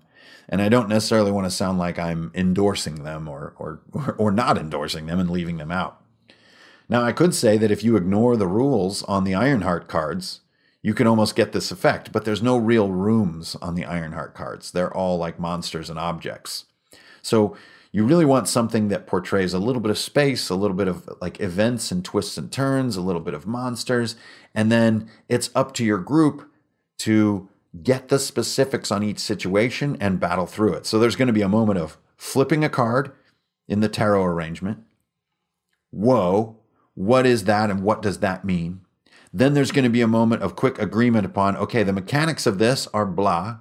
And 0.49 0.63
I 0.63 0.69
don't 0.69 0.89
necessarily 0.89 1.33
want 1.33 1.47
to 1.47 1.51
sound 1.51 1.79
like 1.79 1.99
I'm 1.99 2.31
endorsing 2.35 3.05
them 3.05 3.29
or 3.29 3.55
or 3.59 3.81
or 4.19 4.31
not 4.33 4.59
endorsing 4.59 5.07
them 5.07 5.21
and 5.21 5.31
leaving 5.31 5.59
them 5.59 5.71
out. 5.71 6.01
Now, 6.89 7.03
I 7.03 7.13
could 7.13 7.35
say 7.35 7.59
that 7.59 7.71
if 7.71 7.83
you 7.83 7.97
ignore 7.97 8.37
the 8.37 8.47
rules 8.47 9.03
on 9.05 9.25
the 9.25 9.35
Ironheart 9.35 9.89
cards, 9.89 10.41
you 10.83 10.95
can 10.95 11.07
almost 11.07 11.35
get 11.35 11.53
this 11.53 11.73
effect, 11.73 12.13
but 12.13 12.25
there's 12.25 12.43
no 12.43 12.57
real 12.57 12.91
rooms 12.91 13.57
on 13.57 13.75
the 13.75 13.85
Ironheart 13.85 14.35
cards. 14.35 14.71
They're 14.71 14.95
all 14.95 15.19
like 15.19 15.41
monsters 15.41 15.91
and 15.91 15.99
objects. 15.99 16.67
So 17.23 17.57
you 17.91 18.05
really 18.05 18.25
want 18.25 18.47
something 18.47 18.87
that 18.89 19.07
portrays 19.07 19.53
a 19.53 19.59
little 19.59 19.81
bit 19.81 19.91
of 19.91 19.99
space, 19.99 20.49
a 20.49 20.55
little 20.55 20.77
bit 20.77 20.87
of 20.87 21.09
like 21.21 21.41
events 21.41 21.91
and 21.91 22.05
twists 22.05 22.39
and 22.39 22.53
turns, 22.53 22.97
a 22.97 23.01
little 23.01 23.21
bit 23.21 23.35
of 23.35 23.47
monsters, 23.47 24.15
and 24.55 24.71
then 24.71 25.11
it's 25.29 25.51
up 25.55 25.75
to 25.75 25.85
your 25.85 25.99
group 25.99 26.49
to 26.99 27.49
get 27.83 28.09
the 28.09 28.19
specifics 28.19 28.91
on 28.91 29.03
each 29.03 29.19
situation 29.19 29.97
and 30.01 30.21
battle 30.21 30.47
through 30.47 30.75
it. 30.75 30.87
So 30.87 30.99
there's 30.99 31.17
going 31.17 31.27
to 31.27 31.33
be 31.33 31.43
a 31.43 31.49
moment 31.49 31.79
of 31.79 31.99
flipping 32.17 32.65
a 32.65 32.69
card 32.69 33.13
in 33.67 33.81
the 33.81 33.89
tarot 33.89 34.25
arrangement. 34.25 34.85
Whoa, 35.91 36.56
what 36.97 37.27
is 37.27 37.45
that 37.45 37.71
and 37.71 37.83
what 37.83 38.03
does 38.03 38.19
that 38.19 38.45
mean? 38.45 38.81
Then 39.33 39.53
there's 39.53 39.71
going 39.71 39.85
to 39.85 39.91
be 39.91 40.01
a 40.01 40.09
moment 40.09 40.43
of 40.43 40.57
quick 40.57 40.79
agreement 40.79 41.27
upon, 41.27 41.57
okay, 41.57 41.83
the 41.83 41.93
mechanics 41.93 42.47
of 42.47 42.59
this 42.59 42.89
are 42.89 43.05
blah. 43.05 43.59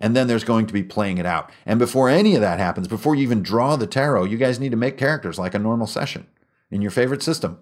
And 0.00 0.14
then 0.14 0.28
there's 0.28 0.44
going 0.44 0.66
to 0.68 0.72
be 0.72 0.84
playing 0.84 1.18
it 1.18 1.26
out. 1.26 1.50
And 1.66 1.80
before 1.80 2.08
any 2.08 2.36
of 2.36 2.40
that 2.40 2.60
happens, 2.60 2.86
before 2.86 3.16
you 3.16 3.24
even 3.24 3.42
draw 3.42 3.74
the 3.74 3.88
tarot, 3.88 4.24
you 4.24 4.38
guys 4.38 4.60
need 4.60 4.70
to 4.70 4.76
make 4.76 4.96
characters 4.96 5.36
like 5.36 5.52
a 5.52 5.58
normal 5.58 5.88
session 5.88 6.28
in 6.70 6.80
your 6.80 6.92
favorite 6.92 7.24
system. 7.24 7.58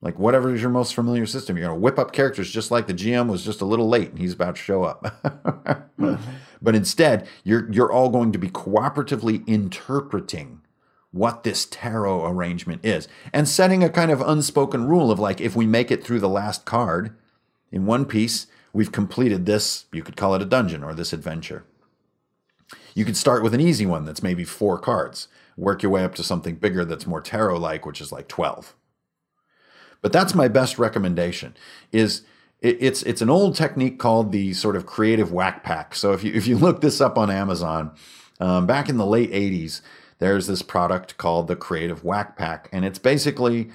Like 0.00 0.18
whatever 0.18 0.54
is 0.54 0.62
your 0.62 0.70
most 0.70 0.94
familiar 0.94 1.26
system, 1.26 1.58
you're 1.58 1.66
going 1.66 1.78
to 1.78 1.82
whip 1.82 1.98
up 1.98 2.12
characters 2.12 2.50
just 2.50 2.70
like 2.70 2.86
the 2.86 2.94
GM 2.94 3.28
was 3.28 3.44
just 3.44 3.60
a 3.60 3.66
little 3.66 3.88
late 3.88 4.08
and 4.10 4.18
he's 4.18 4.32
about 4.32 4.56
to 4.56 4.62
show 4.62 4.82
up. 4.82 5.90
Mm-hmm. 5.96 6.32
but 6.60 6.74
instead, 6.74 7.26
you're 7.44 7.72
you're 7.72 7.90
all 7.90 8.10
going 8.10 8.32
to 8.32 8.38
be 8.38 8.48
cooperatively 8.48 9.46
interpreting 9.46 10.60
what 11.14 11.44
this 11.44 11.64
tarot 11.64 12.26
arrangement 12.26 12.84
is. 12.84 13.06
And 13.32 13.48
setting 13.48 13.84
a 13.84 13.88
kind 13.88 14.10
of 14.10 14.20
unspoken 14.20 14.88
rule 14.88 15.12
of 15.12 15.20
like 15.20 15.40
if 15.40 15.54
we 15.54 15.64
make 15.64 15.92
it 15.92 16.02
through 16.02 16.18
the 16.18 16.28
last 16.28 16.64
card 16.64 17.16
in 17.70 17.86
one 17.86 18.04
piece 18.04 18.48
we've 18.72 18.90
completed 18.90 19.46
this 19.46 19.86
you 19.92 20.02
could 20.02 20.16
call 20.16 20.34
it 20.34 20.42
a 20.42 20.46
dungeon 20.46 20.82
or 20.82 20.92
this 20.92 21.12
adventure. 21.12 21.64
You 22.94 23.04
could 23.04 23.16
start 23.16 23.44
with 23.44 23.54
an 23.54 23.60
easy 23.60 23.86
one 23.86 24.04
that's 24.04 24.24
maybe 24.24 24.44
four 24.44 24.76
cards. 24.76 25.28
Work 25.56 25.84
your 25.84 25.92
way 25.92 26.02
up 26.02 26.16
to 26.16 26.24
something 26.24 26.56
bigger 26.56 26.84
that's 26.84 27.06
more 27.06 27.20
tarot 27.20 27.58
like 27.58 27.86
which 27.86 28.00
is 28.00 28.10
like 28.10 28.26
12 28.26 28.74
but 30.02 30.12
that's 30.12 30.34
my 30.34 30.48
best 30.48 30.78
recommendation 30.78 31.56
is 31.92 32.22
it's 32.60 33.02
it's 33.04 33.22
an 33.22 33.30
old 33.30 33.54
technique 33.54 33.98
called 33.98 34.32
the 34.32 34.52
sort 34.52 34.74
of 34.74 34.84
creative 34.84 35.32
whack 35.32 35.62
pack. 35.62 35.94
So 35.94 36.12
if 36.12 36.24
you 36.24 36.32
if 36.34 36.48
you 36.48 36.58
look 36.58 36.80
this 36.80 37.00
up 37.00 37.16
on 37.16 37.30
amazon 37.30 37.92
um, 38.40 38.66
back 38.66 38.88
in 38.88 38.96
the 38.96 39.06
late 39.06 39.30
80s 39.30 39.80
there's 40.18 40.46
this 40.46 40.62
product 40.62 41.16
called 41.16 41.48
the 41.48 41.56
Creative 41.56 42.04
Whack 42.04 42.36
Pack, 42.36 42.68
and 42.72 42.84
it's 42.84 42.98
basically 42.98 43.70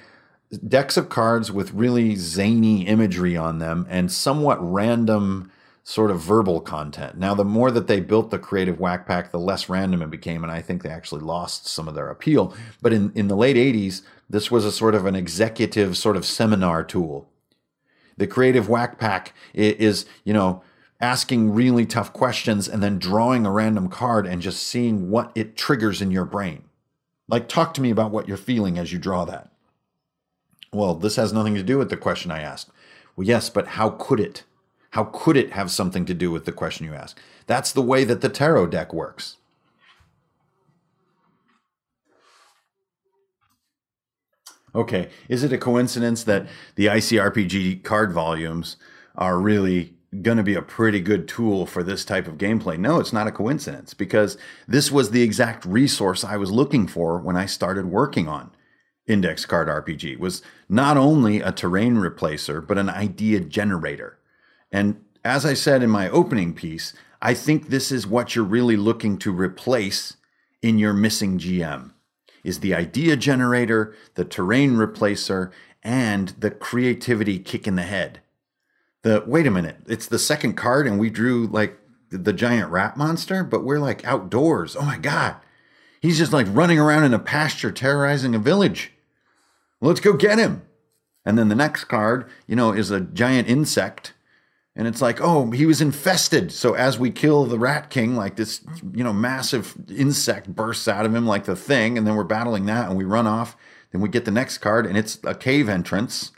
decks 0.66 0.96
of 0.96 1.08
cards 1.08 1.52
with 1.52 1.72
really 1.72 2.16
zany 2.16 2.86
imagery 2.86 3.36
on 3.36 3.58
them 3.58 3.86
and 3.88 4.10
somewhat 4.10 4.58
random 4.60 5.50
sort 5.84 6.10
of 6.10 6.20
verbal 6.20 6.60
content. 6.60 7.16
Now, 7.16 7.34
the 7.34 7.44
more 7.44 7.70
that 7.70 7.86
they 7.86 8.00
built 8.00 8.30
the 8.30 8.38
Creative 8.38 8.78
Whack 8.78 9.06
Pack, 9.06 9.30
the 9.30 9.38
less 9.38 9.68
random 9.68 10.02
it 10.02 10.10
became, 10.10 10.42
and 10.42 10.52
I 10.52 10.60
think 10.60 10.82
they 10.82 10.90
actually 10.90 11.22
lost 11.22 11.66
some 11.66 11.88
of 11.88 11.94
their 11.94 12.08
appeal. 12.08 12.54
But 12.82 12.92
in, 12.92 13.12
in 13.14 13.28
the 13.28 13.36
late 13.36 13.56
80s, 13.56 14.02
this 14.28 14.50
was 14.50 14.64
a 14.64 14.72
sort 14.72 14.94
of 14.94 15.06
an 15.06 15.16
executive 15.16 15.96
sort 15.96 16.16
of 16.16 16.24
seminar 16.24 16.84
tool. 16.84 17.28
The 18.16 18.26
Creative 18.26 18.68
Whack 18.68 18.98
Pack 18.98 19.34
is, 19.54 20.04
you 20.24 20.34
know, 20.34 20.62
asking 21.00 21.54
really 21.54 21.86
tough 21.86 22.12
questions 22.12 22.68
and 22.68 22.82
then 22.82 22.98
drawing 22.98 23.46
a 23.46 23.50
random 23.50 23.88
card 23.88 24.26
and 24.26 24.42
just 24.42 24.62
seeing 24.62 25.10
what 25.10 25.32
it 25.34 25.56
triggers 25.56 26.02
in 26.02 26.10
your 26.10 26.24
brain. 26.24 26.64
Like, 27.28 27.48
talk 27.48 27.74
to 27.74 27.80
me 27.80 27.90
about 27.90 28.10
what 28.10 28.28
you're 28.28 28.36
feeling 28.36 28.78
as 28.78 28.92
you 28.92 28.98
draw 28.98 29.24
that. 29.24 29.50
Well, 30.72 30.94
this 30.94 31.16
has 31.16 31.32
nothing 31.32 31.54
to 31.54 31.62
do 31.62 31.78
with 31.78 31.90
the 31.90 31.96
question 31.96 32.30
I 32.30 32.40
asked. 32.40 32.70
Well, 33.16 33.26
yes, 33.26 33.50
but 33.50 33.68
how 33.68 33.90
could 33.90 34.20
it? 34.20 34.44
How 34.90 35.04
could 35.04 35.36
it 35.36 35.52
have 35.52 35.70
something 35.70 36.04
to 36.06 36.14
do 36.14 36.30
with 36.30 36.44
the 36.44 36.52
question 36.52 36.86
you 36.86 36.94
ask? 36.94 37.18
That's 37.46 37.72
the 37.72 37.82
way 37.82 38.04
that 38.04 38.20
the 38.20 38.28
tarot 38.28 38.68
deck 38.68 38.92
works. 38.92 39.36
Okay, 44.74 45.08
is 45.28 45.42
it 45.42 45.52
a 45.52 45.58
coincidence 45.58 46.22
that 46.24 46.46
the 46.76 46.86
ICRPG 46.86 47.82
card 47.82 48.12
volumes 48.12 48.76
are 49.16 49.38
really 49.38 49.94
going 50.22 50.36
to 50.36 50.42
be 50.42 50.54
a 50.54 50.62
pretty 50.62 51.00
good 51.00 51.28
tool 51.28 51.66
for 51.66 51.82
this 51.82 52.04
type 52.04 52.26
of 52.26 52.36
gameplay. 52.36 52.76
No, 52.78 52.98
it's 52.98 53.12
not 53.12 53.28
a 53.28 53.32
coincidence 53.32 53.94
because 53.94 54.36
this 54.66 54.90
was 54.90 55.10
the 55.10 55.22
exact 55.22 55.64
resource 55.64 56.24
I 56.24 56.36
was 56.36 56.50
looking 56.50 56.88
for 56.88 57.18
when 57.18 57.36
I 57.36 57.46
started 57.46 57.86
working 57.86 58.26
on 58.26 58.50
Index 59.06 59.46
Card 59.46 59.68
RPG. 59.68 60.14
It 60.14 60.20
was 60.20 60.42
not 60.68 60.96
only 60.96 61.40
a 61.40 61.52
terrain 61.52 61.94
replacer, 61.94 62.66
but 62.66 62.78
an 62.78 62.88
idea 62.88 63.40
generator. 63.40 64.18
And 64.72 65.04
as 65.24 65.46
I 65.46 65.54
said 65.54 65.82
in 65.82 65.90
my 65.90 66.08
opening 66.08 66.54
piece, 66.54 66.92
I 67.22 67.34
think 67.34 67.68
this 67.68 67.92
is 67.92 68.06
what 68.06 68.34
you're 68.34 68.44
really 68.44 68.76
looking 68.76 69.16
to 69.18 69.32
replace 69.32 70.16
in 70.60 70.78
your 70.78 70.92
missing 70.92 71.38
GM 71.38 71.92
is 72.42 72.60
the 72.60 72.74
idea 72.74 73.16
generator, 73.16 73.94
the 74.14 74.24
terrain 74.24 74.72
replacer, 74.72 75.50
and 75.82 76.28
the 76.38 76.50
creativity 76.50 77.38
kick 77.38 77.66
in 77.66 77.76
the 77.76 77.82
head 77.82 78.20
the 79.02 79.22
wait 79.26 79.46
a 79.46 79.50
minute, 79.50 79.76
it's 79.86 80.06
the 80.06 80.18
second 80.18 80.54
card 80.54 80.86
and 80.86 80.98
we 80.98 81.10
drew 81.10 81.46
like 81.46 81.78
the 82.10 82.32
giant 82.32 82.70
rat 82.70 82.96
monster, 82.96 83.44
but 83.44 83.64
we're 83.64 83.78
like 83.78 84.04
outdoors. 84.04 84.76
Oh 84.76 84.84
my 84.84 84.98
god. 84.98 85.36
He's 86.00 86.18
just 86.18 86.32
like 86.32 86.46
running 86.50 86.78
around 86.78 87.04
in 87.04 87.14
a 87.14 87.18
pasture 87.18 87.70
terrorizing 87.70 88.34
a 88.34 88.38
village. 88.38 88.92
Let's 89.80 90.00
go 90.00 90.14
get 90.14 90.38
him. 90.38 90.62
And 91.24 91.38
then 91.38 91.48
the 91.48 91.54
next 91.54 91.84
card, 91.84 92.28
you 92.46 92.56
know, 92.56 92.72
is 92.72 92.90
a 92.90 93.00
giant 93.00 93.48
insect. 93.48 94.14
And 94.74 94.88
it's 94.88 95.02
like, 95.02 95.20
oh, 95.20 95.50
he 95.50 95.66
was 95.66 95.80
infested. 95.80 96.52
So 96.52 96.74
as 96.74 96.98
we 96.98 97.10
kill 97.10 97.44
the 97.44 97.58
Rat 97.58 97.90
King, 97.90 98.16
like 98.16 98.36
this, 98.36 98.62
you 98.94 99.04
know, 99.04 99.12
massive 99.12 99.76
insect 99.90 100.54
bursts 100.54 100.88
out 100.88 101.04
of 101.04 101.14
him 101.14 101.26
like 101.26 101.44
the 101.44 101.56
thing. 101.56 101.98
And 101.98 102.06
then 102.06 102.14
we're 102.14 102.24
battling 102.24 102.66
that 102.66 102.88
and 102.88 102.96
we 102.96 103.04
run 103.04 103.26
off. 103.26 103.56
Then 103.92 104.00
we 104.00 104.08
get 104.08 104.24
the 104.24 104.30
next 104.30 104.58
card 104.58 104.86
and 104.86 104.96
it's 104.96 105.18
a 105.24 105.34
cave 105.34 105.68
entrance. 105.68 106.32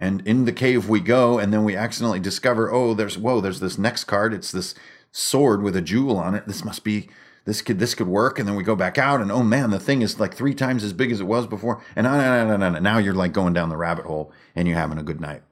And 0.00 0.26
in 0.26 0.46
the 0.46 0.52
cave 0.52 0.88
we 0.88 1.00
go, 1.00 1.38
and 1.38 1.52
then 1.52 1.62
we 1.62 1.76
accidentally 1.76 2.20
discover, 2.20 2.72
oh, 2.72 2.94
there's 2.94 3.18
whoa, 3.18 3.40
there's 3.40 3.60
this 3.60 3.78
next 3.78 4.04
card. 4.04 4.32
It's 4.32 4.50
this 4.50 4.74
sword 5.12 5.62
with 5.62 5.76
a 5.76 5.82
jewel 5.82 6.16
on 6.16 6.34
it. 6.34 6.46
This 6.46 6.64
must 6.64 6.84
be 6.84 7.08
this 7.44 7.62
could 7.62 7.78
this 7.78 7.94
could 7.94 8.06
work. 8.08 8.38
And 8.38 8.48
then 8.48 8.56
we 8.56 8.62
go 8.62 8.74
back 8.74 8.96
out, 8.96 9.20
and 9.20 9.30
oh 9.30 9.42
man, 9.42 9.70
the 9.70 9.78
thing 9.78 10.02
is 10.02 10.18
like 10.18 10.34
three 10.34 10.54
times 10.54 10.82
as 10.82 10.92
big 10.92 11.12
as 11.12 11.20
it 11.20 11.26
was 11.26 11.46
before. 11.46 11.82
And 11.94 12.04
no, 12.04 12.12
no, 12.12 12.46
no, 12.46 12.56
no, 12.56 12.70
no. 12.70 12.78
now 12.78 12.98
you're 12.98 13.14
like 13.14 13.32
going 13.32 13.52
down 13.52 13.68
the 13.68 13.76
rabbit 13.76 14.06
hole, 14.06 14.32
and 14.54 14.66
you're 14.66 14.78
having 14.78 14.98
a 14.98 15.02
good 15.02 15.20
night. 15.20 15.42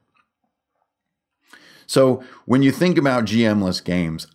So 1.87 2.22
when 2.44 2.62
you 2.62 2.70
think 2.70 2.98
about 2.98 3.24
GMless 3.24 3.82
games, 3.82 4.26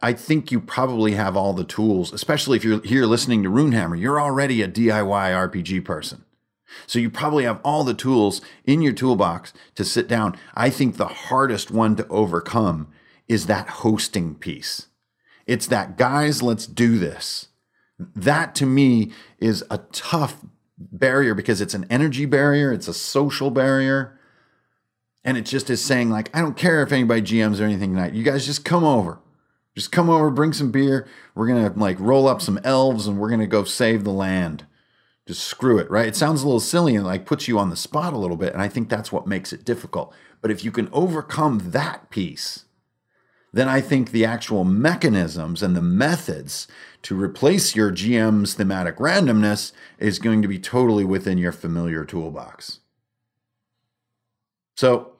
I 0.00 0.12
think 0.12 0.52
you 0.52 0.60
probably 0.60 1.12
have 1.12 1.36
all 1.36 1.52
the 1.52 1.64
tools, 1.64 2.12
especially 2.12 2.56
if 2.56 2.64
you're 2.64 2.80
here 2.82 3.04
listening 3.04 3.42
to 3.42 3.50
Runehammer. 3.50 3.98
You're 3.98 4.20
already 4.20 4.62
a 4.62 4.68
DIY 4.68 5.50
RPG 5.50 5.84
person. 5.84 6.24
So 6.86 6.98
you 6.98 7.10
probably 7.10 7.44
have 7.44 7.60
all 7.64 7.84
the 7.84 7.94
tools 7.94 8.40
in 8.64 8.82
your 8.82 8.92
toolbox 8.92 9.52
to 9.74 9.84
sit 9.84 10.08
down. 10.08 10.36
I 10.54 10.70
think 10.70 10.96
the 10.96 11.06
hardest 11.06 11.70
one 11.70 11.96
to 11.96 12.06
overcome 12.08 12.88
is 13.28 13.46
that 13.46 13.68
hosting 13.68 14.34
piece. 14.34 14.86
It's 15.46 15.66
that, 15.68 15.96
guys, 15.96 16.42
let's 16.42 16.66
do 16.66 16.98
this. 16.98 17.48
That 17.98 18.54
to 18.56 18.66
me 18.66 19.12
is 19.38 19.64
a 19.70 19.78
tough 19.92 20.36
barrier 20.78 21.34
because 21.34 21.60
it's 21.60 21.74
an 21.74 21.86
energy 21.90 22.26
barrier, 22.26 22.72
it's 22.72 22.88
a 22.88 22.94
social 22.94 23.50
barrier. 23.50 24.18
And 25.24 25.36
it 25.36 25.46
just 25.46 25.70
is 25.70 25.84
saying, 25.84 26.10
like, 26.10 26.34
I 26.36 26.40
don't 26.40 26.56
care 26.56 26.82
if 26.82 26.90
anybody 26.90 27.22
GMs 27.22 27.60
or 27.60 27.64
anything 27.64 27.94
tonight. 27.94 28.12
You 28.12 28.24
guys 28.24 28.44
just 28.44 28.64
come 28.64 28.82
over. 28.82 29.20
Just 29.74 29.92
come 29.92 30.10
over, 30.10 30.30
bring 30.30 30.52
some 30.52 30.70
beer. 30.70 31.08
We're 31.34 31.46
going 31.46 31.72
to 31.72 31.78
like 31.78 31.98
roll 31.98 32.28
up 32.28 32.42
some 32.42 32.60
elves 32.64 33.06
and 33.06 33.18
we're 33.18 33.28
going 33.28 33.40
to 33.40 33.46
go 33.46 33.64
save 33.64 34.04
the 34.04 34.10
land 34.10 34.66
screw 35.34 35.78
it, 35.78 35.90
right? 35.90 36.06
It 36.06 36.16
sounds 36.16 36.42
a 36.42 36.46
little 36.46 36.60
silly 36.60 36.96
and 36.96 37.04
like 37.04 37.26
puts 37.26 37.48
you 37.48 37.58
on 37.58 37.70
the 37.70 37.76
spot 37.76 38.12
a 38.12 38.18
little 38.18 38.36
bit. 38.36 38.52
And 38.52 38.62
I 38.62 38.68
think 38.68 38.88
that's 38.88 39.12
what 39.12 39.26
makes 39.26 39.52
it 39.52 39.64
difficult. 39.64 40.14
But 40.40 40.50
if 40.50 40.64
you 40.64 40.72
can 40.72 40.88
overcome 40.92 41.70
that 41.70 42.10
piece, 42.10 42.64
then 43.52 43.68
I 43.68 43.80
think 43.80 44.10
the 44.10 44.24
actual 44.24 44.64
mechanisms 44.64 45.62
and 45.62 45.76
the 45.76 45.82
methods 45.82 46.66
to 47.02 47.20
replace 47.20 47.76
your 47.76 47.92
GM's 47.92 48.54
thematic 48.54 48.96
randomness 48.96 49.72
is 49.98 50.18
going 50.18 50.40
to 50.42 50.48
be 50.48 50.58
totally 50.58 51.04
within 51.04 51.36
your 51.36 51.52
familiar 51.52 52.04
toolbox. 52.04 52.80
So 54.76 55.12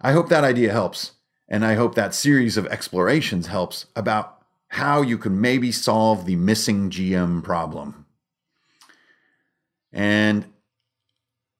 I 0.00 0.12
hope 0.12 0.28
that 0.30 0.44
idea 0.44 0.72
helps. 0.72 1.12
And 1.48 1.64
I 1.64 1.74
hope 1.74 1.94
that 1.94 2.14
series 2.14 2.56
of 2.56 2.66
explorations 2.66 3.46
helps 3.46 3.86
about 3.96 4.42
how 4.68 5.02
you 5.02 5.16
can 5.16 5.40
maybe 5.40 5.72
solve 5.72 6.26
the 6.26 6.36
missing 6.36 6.90
GM 6.90 7.42
problem. 7.42 8.06
And 9.98 10.44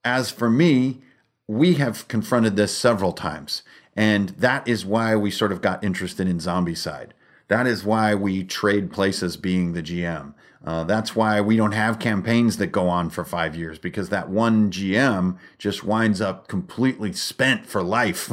as 0.04 0.30
for 0.30 0.48
me, 0.48 1.02
we 1.48 1.74
have 1.74 2.06
confronted 2.06 2.54
this 2.54 2.76
several 2.76 3.12
times. 3.12 3.64
And 3.96 4.28
that 4.30 4.68
is 4.68 4.86
why 4.86 5.16
we 5.16 5.32
sort 5.32 5.50
of 5.50 5.60
got 5.60 5.82
interested 5.82 6.28
in 6.28 6.38
Zombicide. 6.38 7.10
That 7.48 7.66
is 7.66 7.82
why 7.82 8.14
we 8.14 8.44
trade 8.44 8.92
places 8.92 9.36
being 9.36 9.72
the 9.72 9.82
GM. 9.82 10.34
Uh, 10.64 10.84
that's 10.84 11.16
why 11.16 11.40
we 11.40 11.56
don't 11.56 11.72
have 11.72 11.98
campaigns 11.98 12.58
that 12.58 12.68
go 12.68 12.88
on 12.88 13.10
for 13.10 13.24
five 13.24 13.56
years 13.56 13.76
because 13.76 14.08
that 14.10 14.28
one 14.28 14.70
GM 14.70 15.36
just 15.58 15.82
winds 15.82 16.20
up 16.20 16.46
completely 16.46 17.12
spent 17.12 17.66
for 17.66 17.82
life. 17.82 18.30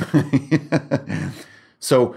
so, 1.80 2.16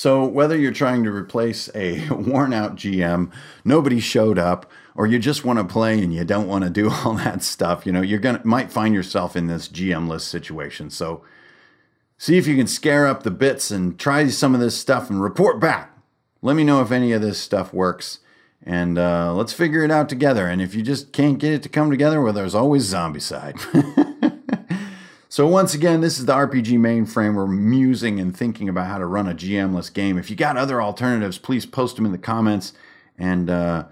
so 0.00 0.24
whether 0.24 0.56
you're 0.56 0.72
trying 0.72 1.04
to 1.04 1.12
replace 1.12 1.68
a 1.74 2.08
worn 2.10 2.54
out 2.54 2.74
GM, 2.74 3.30
nobody 3.66 4.00
showed 4.00 4.38
up, 4.38 4.64
or 4.94 5.06
you 5.06 5.18
just 5.18 5.44
want 5.44 5.58
to 5.58 5.64
play 5.66 6.02
and 6.02 6.14
you 6.14 6.24
don't 6.24 6.48
want 6.48 6.64
to 6.64 6.70
do 6.70 6.88
all 7.04 7.12
that 7.16 7.42
stuff, 7.42 7.84
you 7.84 7.92
know, 7.92 8.00
you're 8.00 8.18
gonna 8.18 8.40
might 8.42 8.72
find 8.72 8.94
yourself 8.94 9.36
in 9.36 9.46
this 9.46 9.68
GMless 9.68 10.22
situation. 10.22 10.88
So 10.88 11.22
see 12.16 12.38
if 12.38 12.46
you 12.46 12.56
can 12.56 12.66
scare 12.66 13.06
up 13.06 13.24
the 13.24 13.30
bits 13.30 13.70
and 13.70 13.98
try 13.98 14.26
some 14.28 14.54
of 14.54 14.60
this 14.62 14.78
stuff 14.78 15.10
and 15.10 15.22
report 15.22 15.60
back. 15.60 15.94
Let 16.40 16.56
me 16.56 16.64
know 16.64 16.80
if 16.80 16.90
any 16.90 17.12
of 17.12 17.20
this 17.20 17.38
stuff 17.38 17.74
works. 17.74 18.20
And 18.62 18.96
uh, 18.96 19.34
let's 19.34 19.52
figure 19.52 19.84
it 19.84 19.90
out 19.90 20.08
together. 20.08 20.46
And 20.46 20.62
if 20.62 20.74
you 20.74 20.80
just 20.80 21.12
can't 21.12 21.38
get 21.38 21.52
it 21.52 21.62
to 21.64 21.68
come 21.68 21.90
together, 21.90 22.22
well, 22.22 22.32
there's 22.32 22.54
always 22.54 22.90
Zombicide. 22.90 23.58
so, 25.30 25.46
once 25.46 25.74
again, 25.74 26.00
this 26.00 26.18
is 26.18 26.26
the 26.26 26.32
RPG 26.34 26.76
mainframe. 26.78 27.36
We're 27.36 27.46
musing 27.46 28.18
and 28.18 28.36
thinking 28.36 28.68
about 28.68 28.88
how 28.88 28.98
to 28.98 29.06
run 29.06 29.28
a 29.28 29.34
GMless 29.34 29.92
game. 29.94 30.18
If 30.18 30.28
you 30.28 30.34
got 30.34 30.56
other 30.56 30.82
alternatives, 30.82 31.38
please 31.38 31.64
post 31.64 31.94
them 31.94 32.04
in 32.04 32.10
the 32.10 32.18
comments. 32.18 32.72
And 33.16 33.48
uh, 33.48 33.84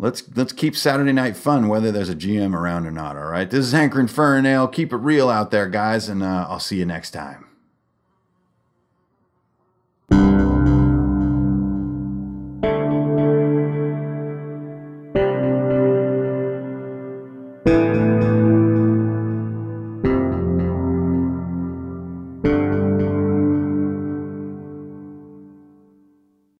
let's 0.00 0.24
let's 0.34 0.52
keep 0.52 0.74
Saturday 0.74 1.12
night 1.12 1.36
fun, 1.36 1.68
whether 1.68 1.92
there's 1.92 2.08
a 2.08 2.16
GM 2.16 2.56
around 2.56 2.88
or 2.88 2.90
not. 2.90 3.16
All 3.16 3.26
right. 3.26 3.48
This 3.48 3.66
is 3.66 3.72
Hankerin 3.72 4.10
Ferinale. 4.10 4.72
Keep 4.72 4.92
it 4.92 4.96
real 4.96 5.28
out 5.28 5.52
there, 5.52 5.68
guys. 5.68 6.08
And 6.08 6.24
uh, 6.24 6.46
I'll 6.48 6.58
see 6.58 6.78
you 6.78 6.86
next 6.86 7.12
time. 7.12 7.49